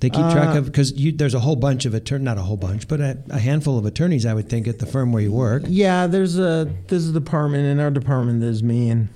They 0.00 0.08
keep 0.10 0.28
track 0.30 0.54
Uh, 0.54 0.58
of 0.58 0.64
because 0.64 0.92
there's 0.94 1.34
a 1.34 1.40
whole 1.40 1.56
bunch 1.56 1.84
of 1.84 1.92
attorney, 1.94 2.24
not 2.24 2.38
a 2.38 2.42
whole 2.42 2.56
bunch, 2.56 2.88
but 2.88 3.00
a, 3.00 3.18
a 3.28 3.38
handful 3.38 3.76
of 3.78 3.84
attorneys, 3.84 4.24
I 4.26 4.32
would 4.34 4.48
think, 4.48 4.66
at 4.66 4.78
the 4.78 4.86
firm 4.86 5.12
where 5.12 5.22
you 5.22 5.30
work. 5.30 5.62
Yeah, 5.68 6.06
there's 6.08 6.38
a 6.38 6.68
there's 6.88 7.08
a 7.08 7.12
department 7.12 7.66
in 7.66 7.78
our 7.80 7.90
department. 7.90 8.40
There's 8.40 8.62
me 8.62 8.88
and 8.90 9.08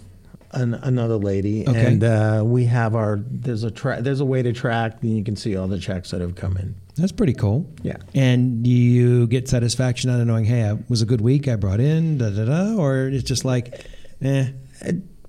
an, 0.53 0.75
another 0.75 1.17
lady, 1.17 1.67
Okay. 1.67 1.87
and 1.87 2.05
uh, 2.05 2.43
we 2.45 2.67
have 2.67 2.95
our 2.95 3.19
there's 3.27 3.65
a 3.65 3.71
tra- 3.73 4.03
there's 4.03 4.21
a 4.21 4.25
way 4.27 4.43
to 4.43 4.53
track, 4.53 4.99
and 5.03 5.17
you 5.17 5.25
can 5.25 5.35
see 5.37 5.57
all 5.57 5.67
the 5.67 5.79
checks 5.81 6.11
that 6.13 6.21
have 6.21 6.37
come 6.37 6.57
in. 6.59 6.75
That's 6.97 7.13
pretty 7.13 7.33
cool. 7.35 7.69
Yeah. 7.83 7.97
And 8.15 8.67
you 8.67 9.27
get 9.27 9.49
satisfaction 9.49 10.11
out 10.11 10.21
of 10.21 10.27
knowing, 10.27 10.45
hey, 10.45 10.61
it 10.63 10.79
was 10.89 11.03
a 11.03 11.07
good 11.07 11.21
week 11.21 11.49
I 11.49 11.57
brought 11.57 11.81
in, 11.81 12.19
da 12.19 12.31
da 12.31 12.45
da, 12.45 12.77
or 12.77 13.09
it's 13.09 13.25
just 13.25 13.45
like, 13.45 13.85
eh, 14.23 14.51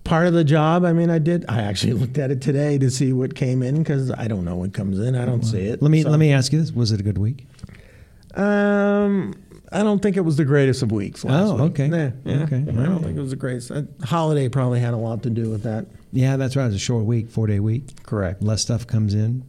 Part 0.03 0.27
of 0.27 0.33
the 0.33 0.43
job. 0.43 0.85
I 0.85 0.93
mean, 0.93 1.09
I 1.09 1.17
did. 1.17 1.45
I 1.49 1.61
actually 1.63 1.93
looked 2.01 2.19
at 2.19 2.29
it 2.29 2.39
today 2.39 2.77
to 2.77 2.91
see 2.91 3.11
what 3.11 3.33
came 3.33 3.63
in 3.63 3.79
because 3.79 4.11
I 4.11 4.27
don't 4.27 4.45
know 4.45 4.55
what 4.55 4.71
comes 4.71 4.99
in. 4.99 5.15
I 5.15 5.25
don't 5.25 5.41
see 5.41 5.61
it. 5.61 5.81
let 5.81 5.89
me 5.89 6.03
So, 6.03 6.09
let 6.11 6.19
me 6.19 6.31
ask 6.31 6.53
you 6.53 6.59
this: 6.59 6.71
Was 6.71 6.91
it 6.91 6.99
a 6.99 7.03
good 7.03 7.17
week? 7.17 7.47
Um, 8.35 9.33
I 9.71 9.81
don't 9.81 10.01
think 10.03 10.15
it 10.17 10.21
was 10.21 10.37
the 10.37 10.45
greatest 10.45 10.83
of 10.83 10.91
weeks. 10.91 11.23
Last 11.25 11.49
Oh, 11.49 11.53
week. 11.55 11.79
okay. 11.79 11.87
Yeah, 11.87 12.11
yeah. 12.23 12.43
Okay, 12.43 12.57
I 12.57 12.59
don't 12.59 12.77
right. 12.97 13.01
think 13.03 13.17
it 13.17 13.21
was 13.21 13.31
the 13.31 13.35
greatest. 13.35 13.71
Uh, 13.71 13.83
holiday 14.03 14.47
probably 14.47 14.79
had 14.79 14.93
a 14.93 14.97
lot 14.97 15.23
to 15.23 15.31
do 15.31 15.49
with 15.49 15.63
that. 15.63 15.87
Yeah, 16.11 16.37
that's 16.37 16.55
right. 16.55 16.65
It 16.65 16.67
was 16.67 16.75
a 16.75 16.79
short 16.79 17.05
week, 17.05 17.29
four 17.31 17.47
day 17.47 17.59
week. 17.59 18.03
Correct. 18.03 18.43
less 18.43 18.61
stuff 18.61 18.85
comes 18.85 19.13
in. 19.15 19.43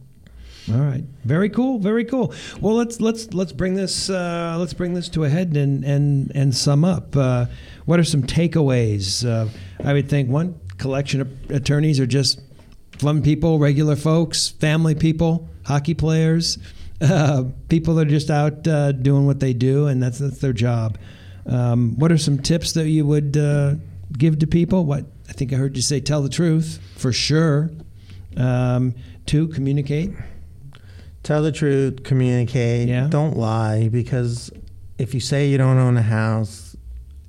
All 0.73 0.81
right, 0.81 1.03
very 1.23 1.49
cool, 1.49 1.79
very 1.79 2.03
cool. 2.03 2.33
Well, 2.59 2.75
let's 2.75 2.99
let's 2.99 3.33
let's 3.33 3.53
bring 3.53 3.75
this 3.75 4.09
uh, 4.09 4.57
let's 4.59 4.73
bring 4.73 4.93
this 4.93 5.07
to 5.09 5.23
a 5.23 5.29
head 5.29 5.55
and 5.55 5.85
and 5.85 6.29
and 6.35 6.53
sum 6.53 6.83
up. 6.83 7.15
Uh, 7.15 7.45
what 7.85 8.01
are 8.01 8.03
some 8.03 8.23
takeaways? 8.23 9.25
Uh, 9.25 9.49
I 9.81 9.93
would 9.93 10.09
think 10.09 10.29
one 10.29 10.59
collection 10.77 11.21
of 11.21 11.51
attorneys 11.51 12.01
are 12.01 12.05
just 12.05 12.41
fun 12.99 13.21
people, 13.21 13.59
regular 13.59 13.95
folks, 13.95 14.49
family 14.49 14.93
people, 14.93 15.47
hockey 15.65 15.93
players, 15.93 16.57
uh, 17.01 17.45
people 17.69 17.95
that 17.95 18.07
are 18.07 18.09
just 18.09 18.29
out 18.29 18.67
uh, 18.67 18.91
doing 18.91 19.25
what 19.25 19.39
they 19.39 19.53
do, 19.53 19.87
and 19.87 20.03
that's 20.03 20.19
that's 20.19 20.39
their 20.39 20.53
job. 20.53 20.97
Um, 21.45 21.97
what 21.97 22.11
are 22.11 22.17
some 22.17 22.39
tips 22.39 22.73
that 22.73 22.89
you 22.89 23.05
would 23.05 23.37
uh, 23.37 23.75
give 24.17 24.39
to 24.39 24.47
people? 24.47 24.85
What 24.85 25.05
I 25.29 25.31
think 25.31 25.53
I 25.53 25.55
heard 25.55 25.77
you 25.77 25.81
say: 25.81 26.01
tell 26.01 26.21
the 26.21 26.29
truth 26.29 26.79
for 26.97 27.13
sure. 27.13 27.71
Um, 28.35 28.95
two, 29.25 29.47
communicate. 29.47 30.11
Tell 31.27 31.43
the 31.43 31.51
truth, 31.51 32.03
communicate, 32.03 32.87
Yeah. 32.87 33.07
don't 33.09 33.35
lie 33.35 33.89
because 33.89 34.49
if 34.97 35.13
you 35.13 35.19
say 35.19 35.49
you 35.49 35.57
don't 35.57 35.77
own 35.77 35.97
a 35.97 36.01
house 36.01 36.77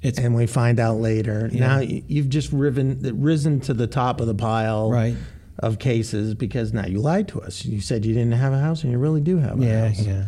It's 0.03 0.21
and 0.21 0.37
we 0.37 0.47
find 0.47 0.79
out 0.79 1.01
later, 1.01 1.51
Yeah. 1.53 1.59
now 1.67 1.79
you've 1.81 2.29
just 2.29 2.53
riven, 2.53 3.01
risen 3.21 3.59
to 3.63 3.75
the 3.75 3.89
top 3.89 4.21
of 4.21 4.29
the 4.29 4.37
pile 4.37 4.89
right. 4.89 5.17
of 5.59 5.81
cases 5.81 6.35
because 6.35 6.73
now 6.73 6.87
you 6.87 7.01
lied 7.01 7.27
to 7.27 7.41
us. 7.43 7.65
You 7.65 7.81
said 7.81 8.05
you 8.05 8.15
didn't 8.15 8.35
have 8.39 8.53
a 8.53 8.61
house 8.61 8.85
and 8.85 8.93
you 8.93 8.99
really 8.99 9.21
do 9.21 9.39
have 9.39 9.61
a 9.61 9.65
Yeah, 9.65 9.89
house. 9.89 10.01
yeah. 10.07 10.25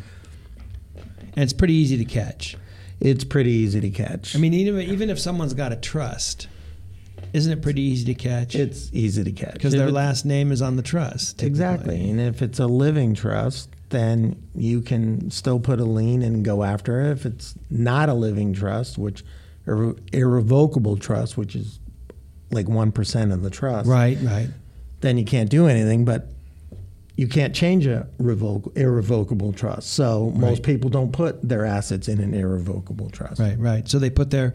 And 1.35 1.45
it's 1.45 1.53
pretty 1.53 1.75
easy 1.75 1.97
to 1.97 2.05
catch. 2.05 2.57
It's 2.99 3.23
pretty 3.23 3.53
easy 3.53 3.81
to 3.83 3.91
catch. 3.91 4.35
I 4.35 4.41
mean, 4.41 4.53
even 4.53 4.81
even 4.81 5.11
if 5.11 5.21
someone's 5.21 5.55
got 5.55 5.73
a 5.73 5.77
trust, 5.77 6.49
Isn't 7.33 7.53
it 7.53 7.63
pretty 7.63 7.83
easy 7.83 8.05
to 8.07 8.15
catch? 8.15 8.55
It's 8.55 8.91
easy 8.93 9.25
to 9.25 9.33
catch 9.33 9.55
because 9.55 9.73
their 9.73 9.91
last 9.91 10.25
name 10.25 10.53
is 10.53 10.63
on 10.63 10.77
the 10.77 10.83
trust. 10.83 11.43
Exactly. 11.43 12.11
And 12.11 12.21
if 12.21 12.43
it's 12.43 12.59
a 12.59 12.67
living 12.67 13.15
trust, 13.15 13.71
then 13.91 14.43
you 14.55 14.81
can 14.81 15.31
still 15.31 15.59
put 15.61 15.81
a 15.81 15.85
lien 15.85 16.23
and 16.23 16.45
go 16.45 16.63
after 16.63 17.01
it. 17.03 17.11
If 17.13 17.27
it's 17.27 17.55
not 17.71 18.09
a 18.09 18.15
living 18.15 18.53
trust, 18.53 18.99
which 18.99 19.25
irre- 19.67 19.99
irrevocable 20.13 20.97
trust, 20.97 21.37
which 21.37 21.55
is 21.57 21.79
like 22.51 22.67
1% 22.67 23.33
of 23.33 23.43
the 23.43 23.51
trust, 23.51 23.89
Right, 23.89 24.19
right. 24.23 24.49
then 25.01 25.19
you 25.19 25.25
can't 25.25 25.51
do 25.51 25.67
anything. 25.67 26.05
But 26.05 26.29
you 27.17 27.27
can't 27.29 27.55
change 27.55 27.87
a 27.87 28.07
revoc- 28.21 28.77
irrevocable 28.77 29.53
trust. 29.53 29.91
So 29.91 30.31
most 30.37 30.59
Right. 30.59 30.63
people 30.63 30.89
don't 30.91 31.13
put 31.13 31.47
their 31.47 31.65
assets 31.67 32.09
in 32.09 32.19
an 32.21 32.33
irrevocable 32.35 33.11
trust. 33.11 33.39
Right, 33.41 33.59
right. 33.59 33.89
So 33.89 33.99
they 33.99 34.09
put 34.11 34.31
their 34.31 34.55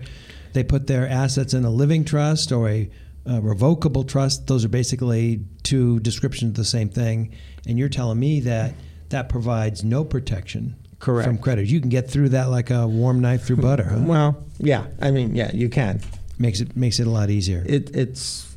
they 0.56 0.64
put 0.64 0.88
their 0.88 1.08
assets 1.08 1.54
in 1.54 1.64
a 1.64 1.70
living 1.70 2.04
trust 2.04 2.52
or 2.52 2.68
a, 2.68 2.90
uh 3.30 3.42
revocable 3.42 4.04
trust. 4.04 4.48
Those 4.48 4.66
are 4.66 4.70
basically 4.70 5.42
two 5.64 6.00
descriptions 6.00 6.50
of 6.50 6.56
the 6.56 6.66
same 6.66 6.90
thing. 6.90 7.32
And 7.68 7.78
you're 7.78 7.90
telling 7.90 8.20
me 8.20 8.40
that 8.42 8.74
that 9.10 9.30
provides 9.30 9.84
no 9.84 10.04
protection 10.04 10.76
Correct. 11.00 11.28
from 11.28 11.38
creditors. 11.38 11.72
You 11.72 11.80
can 11.80 11.90
get 11.90 12.10
through 12.10 12.30
that 12.30 12.50
like 12.50 12.70
a 12.72 12.88
warm 12.88 13.20
knife 13.22 13.44
through 13.44 13.58
butter. 13.58 13.84
Huh? 13.84 14.00
Well, 14.02 14.44
yeah. 14.58 14.88
I 15.02 15.12
mean, 15.12 15.36
yeah, 15.36 15.52
you 15.54 15.70
can. 15.70 16.02
makes 16.40 16.60
it 16.62 16.76
makes 16.76 17.00
it 17.00 17.08
a 17.08 17.10
lot 17.10 17.30
easier. 17.30 17.64
It, 17.68 17.96
it's 17.96 18.56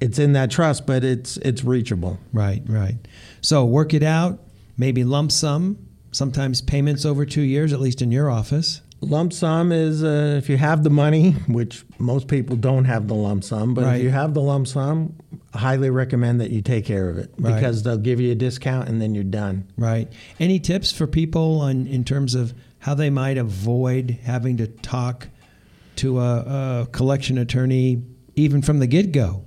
it's 0.00 0.18
in 0.18 0.32
that 0.32 0.50
trust, 0.50 0.86
but 0.86 1.04
it's 1.04 1.36
it's 1.38 1.64
reachable. 1.64 2.18
Right, 2.32 2.62
right. 2.66 2.96
So 3.40 3.64
work 3.64 3.94
it 3.94 4.02
out. 4.02 4.40
Maybe 4.76 5.04
lump 5.04 5.32
sum. 5.32 5.78
Sometimes 6.12 6.60
payments 6.60 7.04
over 7.04 7.24
two 7.26 7.42
years, 7.42 7.72
at 7.72 7.80
least 7.80 8.00
in 8.02 8.12
your 8.12 8.30
office. 8.30 8.80
Lump 9.04 9.32
sum 9.32 9.70
is 9.72 10.02
uh, 10.02 10.34
if 10.38 10.48
you 10.48 10.56
have 10.56 10.82
the 10.82 10.90
money, 10.90 11.32
which 11.48 11.84
most 11.98 12.28
people 12.28 12.56
don't 12.56 12.84
have 12.86 13.06
the 13.08 13.14
lump 13.14 13.44
sum, 13.44 13.74
but 13.74 13.84
Right. 13.84 13.96
if 13.96 14.02
you 14.02 14.10
have 14.10 14.34
the 14.34 14.40
lump 14.40 14.66
sum, 14.66 15.14
I 15.52 15.58
highly 15.58 15.90
recommend 15.90 16.40
that 16.40 16.50
you 16.50 16.62
take 16.62 16.84
care 16.84 17.08
of 17.08 17.18
it 17.18 17.32
Right. 17.38 17.54
because 17.54 17.82
they'll 17.82 17.96
give 17.98 18.20
you 18.20 18.32
a 18.32 18.34
discount 18.34 18.88
and 18.88 19.00
then 19.00 19.14
you're 19.14 19.24
done. 19.24 19.64
Right. 19.76 20.10
Any 20.40 20.58
tips 20.58 20.90
for 20.92 21.06
people 21.06 21.60
on 21.60 21.86
in 21.86 22.04
terms 22.04 22.34
of 22.34 22.54
how 22.80 22.94
they 22.94 23.10
might 23.10 23.38
avoid 23.38 24.18
having 24.24 24.56
to 24.58 24.66
talk 24.66 25.28
to 25.96 26.18
a, 26.20 26.82
a 26.82 26.88
collection 26.92 27.38
attorney 27.38 28.02
even 28.36 28.62
from 28.62 28.78
the 28.80 28.86
get 28.86 29.12
go? 29.12 29.44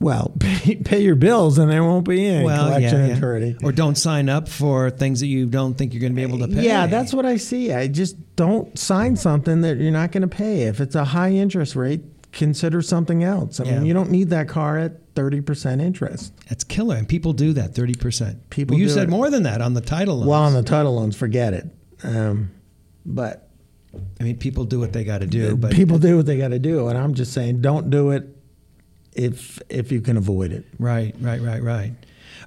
Well, 0.00 0.32
pay, 0.40 0.76
pay 0.76 1.00
your 1.02 1.16
bills 1.16 1.58
and 1.58 1.70
there 1.70 1.82
won't 1.82 2.06
be 2.08 2.24
any 2.26 2.44
collection 2.44 3.10
attorney. 3.10 3.56
Or 3.62 3.72
don't 3.72 3.96
sign 3.96 4.28
up 4.28 4.48
for 4.48 4.90
things 4.90 5.20
that 5.20 5.26
you 5.26 5.46
don't 5.46 5.74
think 5.74 5.92
you're 5.92 6.00
going 6.00 6.12
to 6.12 6.16
be 6.16 6.22
able 6.22 6.38
to 6.38 6.48
pay. 6.48 6.64
Yeah, 6.64 6.86
that's 6.86 7.12
what 7.12 7.26
I 7.26 7.36
see. 7.36 7.72
I 7.72 7.88
just 7.88 8.16
don't 8.36 8.78
sign 8.78 9.16
something 9.16 9.62
that 9.62 9.78
you're 9.78 9.90
not 9.90 10.12
going 10.12 10.22
to 10.22 10.28
pay. 10.28 10.62
If 10.62 10.80
it's 10.80 10.94
a 10.94 11.04
high 11.04 11.32
interest 11.32 11.74
rate, 11.74 12.02
consider 12.30 12.80
something 12.82 13.24
else. 13.24 13.58
I 13.58 13.64
Yeah. 13.64 13.78
mean, 13.78 13.86
you 13.86 13.94
don't 13.94 14.10
need 14.10 14.30
that 14.30 14.48
car 14.48 14.78
at 14.78 15.14
30% 15.14 15.80
interest. 15.80 16.32
That's 16.48 16.62
killer. 16.62 16.94
And 16.94 17.08
people 17.08 17.32
do 17.32 17.52
that 17.54 17.74
30%. 17.74 18.36
People 18.50 18.74
well, 18.74 18.80
you 18.80 18.88
said 18.88 19.04
it. 19.04 19.10
more 19.10 19.30
than 19.30 19.42
that 19.44 19.60
on 19.60 19.74
the 19.74 19.80
title 19.80 20.16
loans. 20.16 20.28
Well, 20.28 20.42
on 20.42 20.54
the 20.54 20.62
title 20.62 20.94
loans, 20.94 21.16
forget 21.16 21.54
it. 21.54 21.66
Um, 22.04 22.50
but 23.04 23.48
I 24.20 24.22
mean, 24.22 24.36
people 24.36 24.64
do 24.64 24.78
what 24.78 24.92
they 24.92 25.02
got 25.02 25.22
to 25.22 25.26
do. 25.26 25.56
But 25.56 25.72
people 25.72 25.98
do 25.98 26.16
what 26.18 26.26
they 26.26 26.36
got 26.36 26.48
to 26.48 26.58
do, 26.60 26.86
and 26.88 26.96
I'm 26.96 27.14
just 27.14 27.32
saying, 27.32 27.62
don't 27.62 27.90
do 27.90 28.10
it 28.10 28.28
if 29.18 29.60
if 29.68 29.92
you 29.92 30.00
can 30.00 30.16
avoid 30.16 30.52
it. 30.52 30.64
Right, 30.78 31.14
right, 31.20 31.40
right, 31.42 31.62
right. 31.62 31.92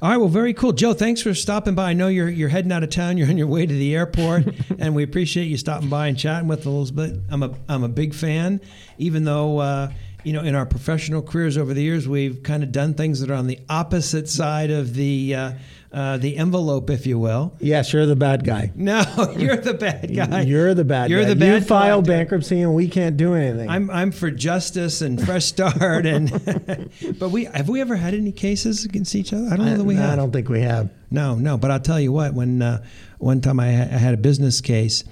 All 0.01 0.09
right, 0.09 0.17
well, 0.17 0.29
very 0.29 0.53
cool, 0.53 0.71
Joe. 0.71 0.93
Thanks 0.93 1.21
for 1.21 1.33
stopping 1.35 1.75
by. 1.75 1.91
I 1.91 1.93
know 1.93 2.07
you're 2.07 2.29
you're 2.29 2.49
heading 2.49 2.71
out 2.71 2.81
of 2.81 2.89
town. 2.89 3.17
You're 3.17 3.27
on 3.27 3.37
your 3.37 3.47
way 3.47 3.65
to 3.65 3.73
the 3.73 3.95
airport, 3.95 4.47
and 4.79 4.95
we 4.95 5.03
appreciate 5.03 5.45
you 5.45 5.57
stopping 5.57 5.89
by 5.89 6.07
and 6.07 6.17
chatting 6.17 6.47
with 6.47 6.61
us 6.61 6.65
a 6.65 6.69
little 6.69 6.95
bit. 6.95 7.19
I'm 7.29 7.43
a 7.43 7.53
I'm 7.69 7.83
a 7.83 7.89
big 7.89 8.15
fan, 8.15 8.61
even 8.97 9.25
though 9.25 9.59
uh, 9.59 9.91
you 10.23 10.33
know 10.33 10.41
in 10.41 10.55
our 10.55 10.65
professional 10.65 11.21
careers 11.21 11.57
over 11.57 11.73
the 11.73 11.83
years 11.83 12.07
we've 12.07 12.41
kind 12.41 12.63
of 12.63 12.71
done 12.71 12.93
things 12.93 13.19
that 13.19 13.29
are 13.29 13.35
on 13.35 13.47
the 13.47 13.59
opposite 13.69 14.29
side 14.29 14.71
of 14.71 14.95
the 14.95 15.35
uh, 15.35 15.51
uh, 15.93 16.17
the 16.17 16.37
envelope, 16.37 16.89
if 16.89 17.05
you 17.05 17.19
will. 17.19 17.51
Yes, 17.59 17.91
you're 17.91 18.05
the 18.05 18.15
bad 18.15 18.43
guy. 18.45 18.71
No, 18.75 19.03
you're 19.37 19.57
the 19.57 19.73
bad 19.73 20.13
guy. 20.15 20.41
You're 20.41 20.73
the 20.73 20.85
bad 20.85 21.09
You're 21.09 21.23
guy. 21.23 21.29
the 21.29 21.35
bad 21.35 21.61
You 21.61 21.67
file 21.67 22.01
bankruptcy, 22.01 22.61
and 22.61 22.73
we 22.73 22.87
can't 22.87 23.17
do 23.17 23.33
anything. 23.35 23.69
I'm 23.69 23.89
I'm 23.89 24.11
for 24.11 24.31
justice 24.31 25.01
and 25.01 25.21
fresh 25.23 25.45
start, 25.45 26.05
and 26.05 26.29
but 27.19 27.29
we 27.29 27.45
have 27.45 27.67
we 27.69 27.81
ever 27.81 27.95
had 27.97 28.13
any 28.13 28.31
cases 28.31 28.85
against 28.85 29.15
each 29.15 29.33
other? 29.33 29.47
I 29.51 29.57
don't 29.57 29.65
know 29.65 29.77
that 29.77 29.83
we 29.83 29.97
I 29.97 30.01
have. 30.01 30.15
don't 30.17 30.31
think 30.31 30.47
we 30.49 30.61
have. 30.61 30.89
No, 31.11 31.35
no. 31.35 31.57
But 31.57 31.71
I'll 31.71 31.79
tell 31.79 31.99
you 31.99 32.11
what. 32.13 32.33
When 32.33 32.61
uh, 32.61 32.83
one 33.19 33.41
time 33.41 33.59
I, 33.59 33.71
ha- 33.73 33.89
I 33.91 33.97
had 33.97 34.13
a 34.13 34.17
business 34.17 34.61
case, 34.61 35.03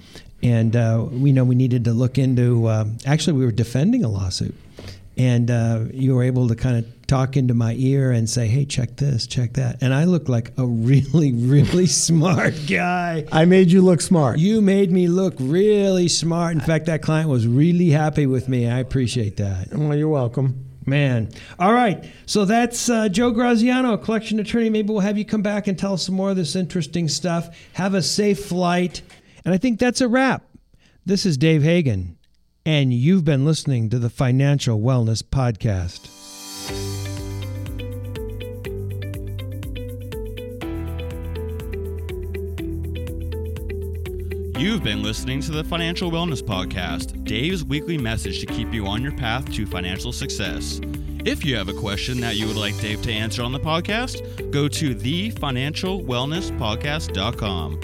and 0.42 0.74
uh, 0.74 1.06
we 1.10 1.32
know 1.32 1.44
we 1.44 1.54
needed 1.54 1.84
to 1.84 1.92
look 1.92 2.16
into. 2.16 2.66
Uh, 2.66 2.86
actually, 3.04 3.34
we 3.38 3.44
were 3.44 3.52
defending 3.52 4.02
a 4.04 4.08
lawsuit, 4.08 4.54
and 5.20 5.50
uh, 5.50 5.84
you 5.92 6.14
were 6.14 6.22
able 6.22 6.48
to 6.48 6.56
kind 6.56 6.78
of 6.78 7.06
talk 7.06 7.36
into 7.36 7.52
my 7.52 7.74
ear 7.74 8.10
and 8.10 8.28
say, 8.28 8.46
"Hey, 8.46 8.64
check 8.64 8.96
this, 8.96 9.26
check 9.26 9.52
that," 9.54 9.76
and 9.82 9.92
I 9.92 10.04
looked 10.04 10.30
like 10.30 10.52
a 10.56 10.66
really, 10.90 11.32
really 11.34 11.86
smart 11.86 12.54
guy. 12.66 13.26
I 13.30 13.44
made 13.44 13.70
you 13.70 13.82
look 13.82 14.00
smart. 14.00 14.38
You 14.38 14.62
made 14.62 14.90
me 14.90 15.08
look 15.08 15.34
really 15.38 16.08
smart. 16.08 16.54
In 16.54 16.60
fact, 16.60 16.86
that 16.86 17.02
client 17.02 17.28
was 17.28 17.46
really 17.46 17.90
happy 17.90 18.24
with 18.24 18.48
me. 18.48 18.66
I 18.66 18.78
appreciate 18.78 19.36
that. 19.36 19.68
well, 19.74 19.94
you're 19.94 20.08
welcome. 20.08 20.66
Man. 20.86 21.28
All 21.58 21.74
right. 21.74 22.02
So 22.24 22.46
that's 22.46 22.88
uh, 22.88 23.10
Joe 23.10 23.30
Graziano, 23.30 23.92
a 23.92 23.98
collection 23.98 24.40
attorney. 24.40 24.70
Maybe 24.70 24.88
we'll 24.90 25.00
have 25.00 25.18
you 25.18 25.26
come 25.26 25.42
back 25.42 25.66
and 25.66 25.78
tell 25.78 25.92
us 25.92 26.06
some 26.06 26.14
more 26.14 26.30
of 26.30 26.36
this 26.36 26.56
interesting 26.56 27.06
stuff. 27.06 27.54
Have 27.74 27.92
a 27.92 28.02
safe 28.02 28.46
flight. 28.46 29.02
And 29.44 29.52
I 29.52 29.58
think 29.58 29.78
that's 29.78 30.00
a 30.00 30.08
wrap. 30.08 30.42
This 31.04 31.26
is 31.26 31.36
Dave 31.36 31.62
Hagan, 31.62 32.16
and 32.66 32.92
you've 32.92 33.24
been 33.24 33.42
listening 33.44 33.88
to 33.88 33.98
the 33.98 34.10
Financial 34.10 34.78
Wellness 34.78 35.22
Podcast. 35.22 36.08
You've 44.58 44.82
been 44.82 45.02
listening 45.02 45.40
to 45.40 45.52
the 45.52 45.64
Financial 45.64 46.10
Wellness 46.10 46.42
Podcast, 46.42 47.24
Dave's 47.24 47.64
weekly 47.64 47.96
message 47.96 48.40
to 48.40 48.46
keep 48.46 48.74
you 48.74 48.86
on 48.86 49.02
your 49.02 49.12
path 49.12 49.50
to 49.52 49.64
financial 49.64 50.12
success. 50.12 50.82
If 51.24 51.46
you 51.46 51.56
have 51.56 51.70
a 51.70 51.74
question 51.74 52.20
that 52.20 52.36
you 52.36 52.46
would 52.46 52.56
like 52.56 52.78
Dave 52.78 53.00
to 53.02 53.12
answer 53.12 53.42
on 53.42 53.52
the 53.52 53.60
podcast, 53.60 54.50
go 54.50 54.68
to 54.68 54.94
thefinancialwellnesspodcast.com. 54.94 57.80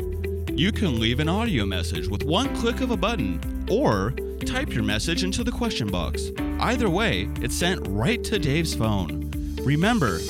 You 0.53 0.73
can 0.73 1.01
leave 1.01 1.21
an 1.21 1.29
audio 1.31 1.65
message 1.65 2.09
with 2.09 2.25
one 2.25 2.55
click 2.57 2.83
of 2.83 2.91
a 2.91 2.97
button 2.97 3.41
or 3.71 4.15
type 4.47 4.73
your 4.73 4.85
message 4.85 5.25
into 5.25 5.43
the 5.43 5.51
question 5.51 5.89
box. 5.89 6.31
Either 6.61 6.89
way, 6.89 7.29
it's 7.41 7.55
sent 7.55 7.87
right 7.89 8.23
to 8.25 8.39
Dave's 8.39 8.75
phone. 8.75 9.31
Remember, 9.63 10.21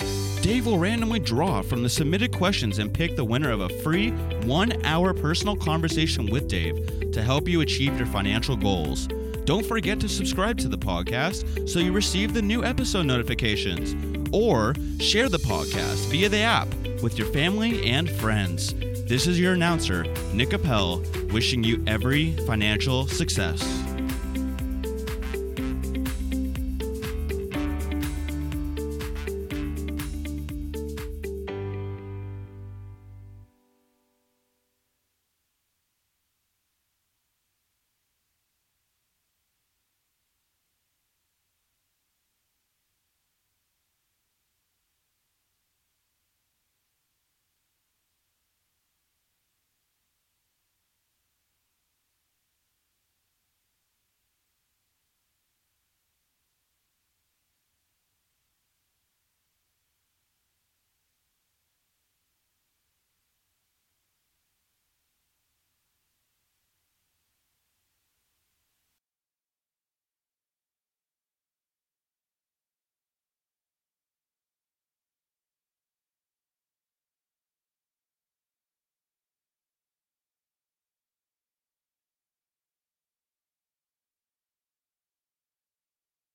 Dave 0.40 0.66
will 0.66 0.78
randomly 0.78 1.18
draw 1.18 1.60
from 1.60 1.82
the 1.82 1.88
submitted 1.88 2.32
questions 2.32 2.78
and 2.78 2.92
pick 2.92 3.14
the 3.14 3.24
winner 3.24 3.50
of 3.50 3.60
a 3.60 3.68
free 3.68 4.10
one 4.44 4.84
hour 4.84 5.12
personal 5.12 5.56
conversation 5.56 6.30
with 6.30 6.48
Dave 6.48 7.12
to 7.12 7.22
help 7.22 7.46
you 7.48 7.60
achieve 7.60 7.96
your 7.98 8.06
financial 8.06 8.56
goals. 8.56 9.06
Don't 9.44 9.66
forget 9.66 10.00
to 10.00 10.08
subscribe 10.08 10.58
to 10.58 10.68
the 10.68 10.78
podcast 10.78 11.68
so 11.68 11.78
you 11.78 11.92
receive 11.92 12.32
the 12.32 12.42
new 12.42 12.64
episode 12.64 13.06
notifications, 13.06 13.94
or 14.32 14.74
share 14.98 15.28
the 15.28 15.38
podcast 15.38 16.08
via 16.10 16.28
the 16.28 16.38
app 16.38 16.68
with 17.02 17.18
your 17.18 17.28
family 17.28 17.84
and 17.90 18.10
friends. 18.10 18.74
This 19.06 19.26
is 19.26 19.38
your 19.38 19.52
announcer, 19.52 20.04
Nick 20.32 20.52
Appel, 20.52 21.02
wishing 21.30 21.62
you 21.62 21.84
every 21.86 22.32
financial 22.46 23.06
success. 23.06 23.85